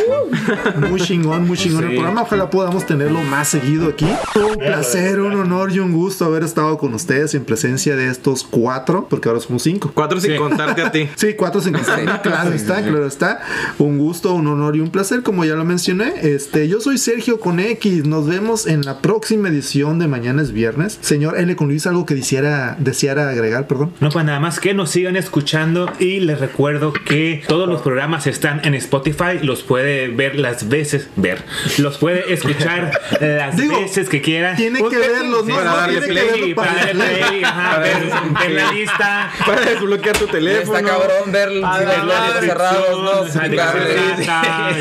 [0.89, 1.95] Muy chingón, muy chingón el Sí.
[1.95, 2.21] programa.
[2.23, 4.07] Ojalá podamos tenerlo más seguido aquí.
[4.35, 8.43] Un placer, un honor y un gusto haber estado con ustedes en presencia de estos
[8.43, 9.91] cuatro, porque ahora somos cinco.
[9.93, 11.09] Cuatro sin contarte a ti.
[11.15, 12.21] Sí, cuatro sin contar.
[12.21, 13.41] Claro está, claro está.
[13.79, 16.13] Un gusto, un honor y un placer, como ya lo mencioné.
[16.21, 18.05] Este, yo soy Sergio con X.
[18.05, 20.97] Nos vemos en la próxima edición de Mañana es Viernes.
[21.01, 21.55] Señor L.
[21.55, 23.93] con Luis, algo que deseara, deseara agregar, perdón.
[23.99, 28.27] No, pues nada más que nos sigan escuchando y les recuerdo que todos los programas
[28.27, 31.43] están en Spotify, los puede ver las veces, ver,
[31.77, 34.55] los puede escuchar las Digo, veces que quiera.
[34.55, 35.55] Tiene que verlos, ¿no?
[35.55, 37.97] para darle play, para darle play, ajá, ver,
[38.39, 39.31] ver la lista.
[39.45, 40.87] Para desbloquear tu Está teléfono.
[40.87, 43.27] cabrón ver los labios cerrados, ¿no?
[43.27, 43.53] Sin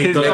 [0.03, 0.27] y todo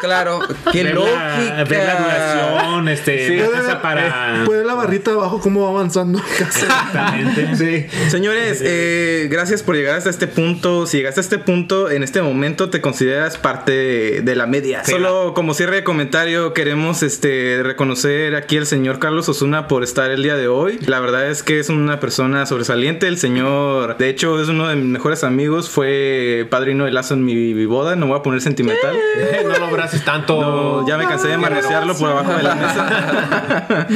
[0.00, 0.40] claro.
[0.72, 1.64] Qué lógica.
[2.90, 3.36] este, Sí.
[3.36, 4.42] la Puede para.
[4.44, 6.20] puede ver la barrita abajo cómo va avanzando.
[6.40, 7.56] Exactamente.
[7.56, 7.86] sí.
[8.10, 10.86] Señores, eh, gracias por llegar hasta este punto.
[10.86, 14.84] Si llegaste a este punto, en este momento te consideras parte de, de la media.
[14.84, 20.10] Solo como cierre de comentario, queremos este, reconocer aquí al señor Carlos Osuna por estar
[20.10, 20.78] el día de hoy.
[20.86, 23.06] La verdad es que es una persona sobresaliente.
[23.06, 25.68] El señor, de hecho, es uno de mis mejores amigos.
[25.70, 27.96] Fue padrino de lazo en mi, mi boda.
[27.96, 28.96] No voy a poner sentimental.
[29.44, 30.40] no lo abraces tanto.
[30.40, 33.86] No, ya me cansé de manosearlo por abajo de la mesa.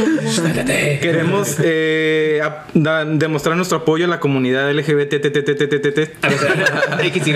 [1.01, 5.15] Queremos eh, a- da- demostrar nuestro apoyo a la comunidad LGBT.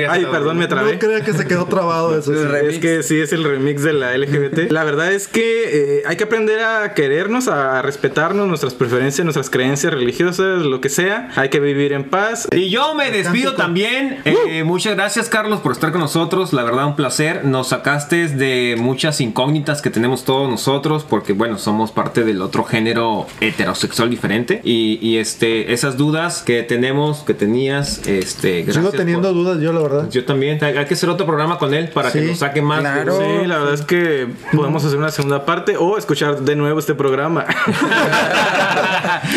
[0.08, 0.98] Ay, perdón, me No trabé.
[0.98, 2.32] crea que se quedó trabado eso.
[2.56, 4.70] Es que sí es el remix de la LGBT.
[4.70, 9.50] La verdad es que eh, hay que aprender a querernos, a respetarnos nuestras preferencias, nuestras
[9.50, 11.30] creencias religiosas, lo que sea.
[11.36, 12.48] Hay que vivir en paz.
[12.52, 14.18] Y yo me despido también.
[14.24, 16.52] Eh, muchas gracias, Carlos, por estar con nosotros.
[16.52, 17.44] La verdad, un placer.
[17.44, 22.64] Nos sacaste de muchas incógnitas que tenemos todos nosotros, porque, bueno, somos parte del otro
[22.64, 24.61] género heterosexual diferente.
[24.64, 28.84] Y, y, este, esas dudas que tenemos, que tenías, este, gracias.
[28.84, 30.11] Sigo teniendo por- dudas yo, la verdad.
[30.11, 30.62] Yo también.
[30.64, 32.80] Hay que hacer otro programa con él para que Sí, nos saque más.
[32.80, 33.18] claro.
[33.18, 36.94] Sí, la verdad es que podemos hacer una segunda parte o escuchar de nuevo este
[36.96, 37.44] programa.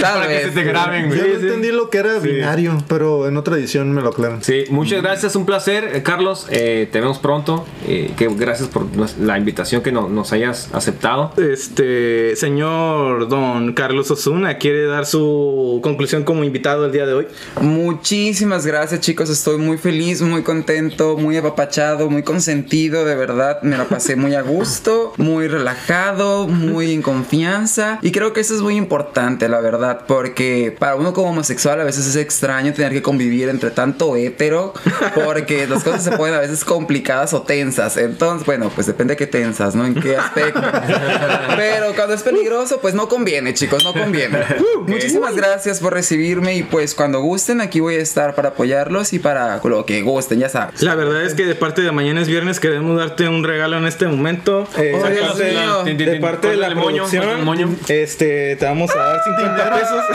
[0.01, 1.19] Para que se te graben, güey.
[1.19, 4.43] Yo no entendí lo que era binario, pero en otra edición me lo aclaran.
[4.43, 6.47] Sí, muchas gracias, un placer, eh, Carlos.
[6.49, 7.65] eh, te vemos pronto.
[7.87, 8.85] eh, que gracias por
[9.19, 11.10] la invitación que no- nos hayas aceptado.
[11.35, 17.27] Este señor don Carlos Osuna quiere dar su conclusión como invitado el día de hoy.
[17.59, 23.77] Muchísimas gracias chicos, estoy muy feliz, muy contento, muy apapachado, muy consentido, de verdad, me
[23.77, 28.61] la pasé muy a gusto, muy relajado, muy en confianza y creo que eso es
[28.61, 33.01] muy importante, la verdad, porque para uno como homosexual a veces es extraño tener que
[33.01, 34.73] convivir entre tanto hétero,
[35.13, 39.17] porque las cosas se pueden a veces complicadas o tensas, entonces, bueno, pues depende de
[39.17, 39.85] qué tensas, ¿no?
[39.85, 40.61] En qué aspecto.
[41.55, 44.39] Pero cuando es peligroso, pues no conviene, chicos, no conviene.
[44.87, 49.19] Muchísimas gracias por recibirme y pues cuando gusten aquí voy a estar para apoyarlos y
[49.19, 50.81] para lo que gusten, ya sabes.
[50.81, 53.85] La verdad es que de parte de mañana es viernes queremos darte un regalo en
[53.87, 54.67] este momento.
[54.77, 55.77] Eh, Oh, de Dios parte de la- mío.
[55.85, 56.21] Tin, tin, de tin.
[56.21, 60.05] parte de la Córtale moño, producción, este, te vamos a dar 50 pesos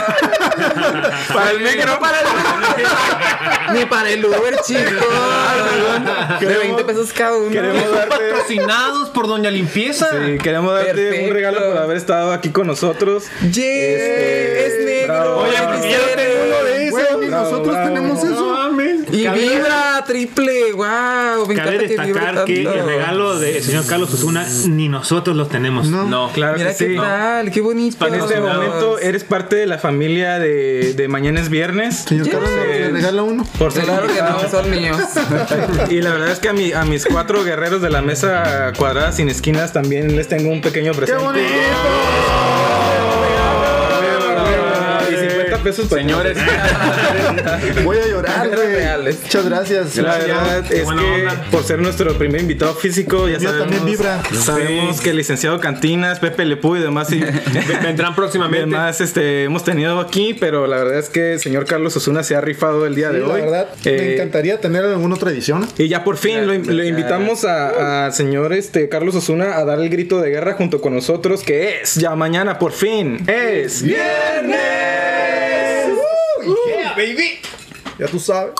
[1.33, 1.99] para el micro.
[3.73, 4.93] Ni para el Uber, chicos.
[6.39, 7.51] De 20 pesos cada uno.
[7.51, 10.07] Queremos darte, Patrocinados por Doña Limpieza.
[10.11, 13.25] sí, queremos darte un regalo por haber estado aquí con nosotros.
[13.41, 15.07] Yeah, Este, es negro.
[15.13, 15.37] bravo.
[15.41, 15.71] Oye, Bravo.
[15.73, 16.77] porque yo tengo uno de
[17.19, 17.87] ni Bravo, nosotros bravo.
[17.93, 18.53] tenemos eso.
[19.09, 21.47] Y vibra triple, wow.
[21.47, 25.87] Me Cabe que destacar que el regalo del señor Carlos Osuna ni nosotros los tenemos.
[25.87, 26.05] No.
[26.05, 26.95] No, Claro Mira que qué sí.
[26.97, 28.05] tal, qué bonito.
[28.05, 31.99] En este momento eres parte de la familia de, de Mañana es Viernes.
[32.07, 33.45] Señor Carlos, ¿me regala uno?
[33.57, 34.97] Por Claro que no, son míos.
[35.89, 39.11] Y la verdad es que a, mi- a mis cuatro guerreros de la mesa cuadrada
[39.13, 41.39] sin esquinas también les tengo un pequeño presente.
[41.39, 42.96] Y 50
[45.67, 46.37] pesos señores.
[47.83, 49.13] Voy a llorar, güey.
[49.21, 49.97] Muchas gracias.
[49.97, 51.43] La verdad es que onda.
[51.51, 54.23] por ser nuestro primer invitado físico, ya sabemos, también vibra.
[54.33, 57.19] sabemos que el licenciado Cantinas, Pepe Lepú y demás, y,
[57.83, 58.61] Vendrán próximamente.
[58.69, 62.35] demás este, hemos tenido aquí, pero la verdad es que el señor Carlos Osuna se
[62.37, 63.41] ha rifado el día Sí, de la hoy.
[63.41, 65.67] verdad, me Eh, encantaría tener alguna otra edición.
[65.77, 69.79] Y ya por fin lo, lo invitamos a- al señor este, Carlos Osuna a dar
[69.79, 73.17] el grito de guerra junto con nosotros, que es ya mañana por fin.
[73.27, 74.57] Es viernes.
[76.97, 77.39] baby.
[77.99, 78.53] Já tu sabe.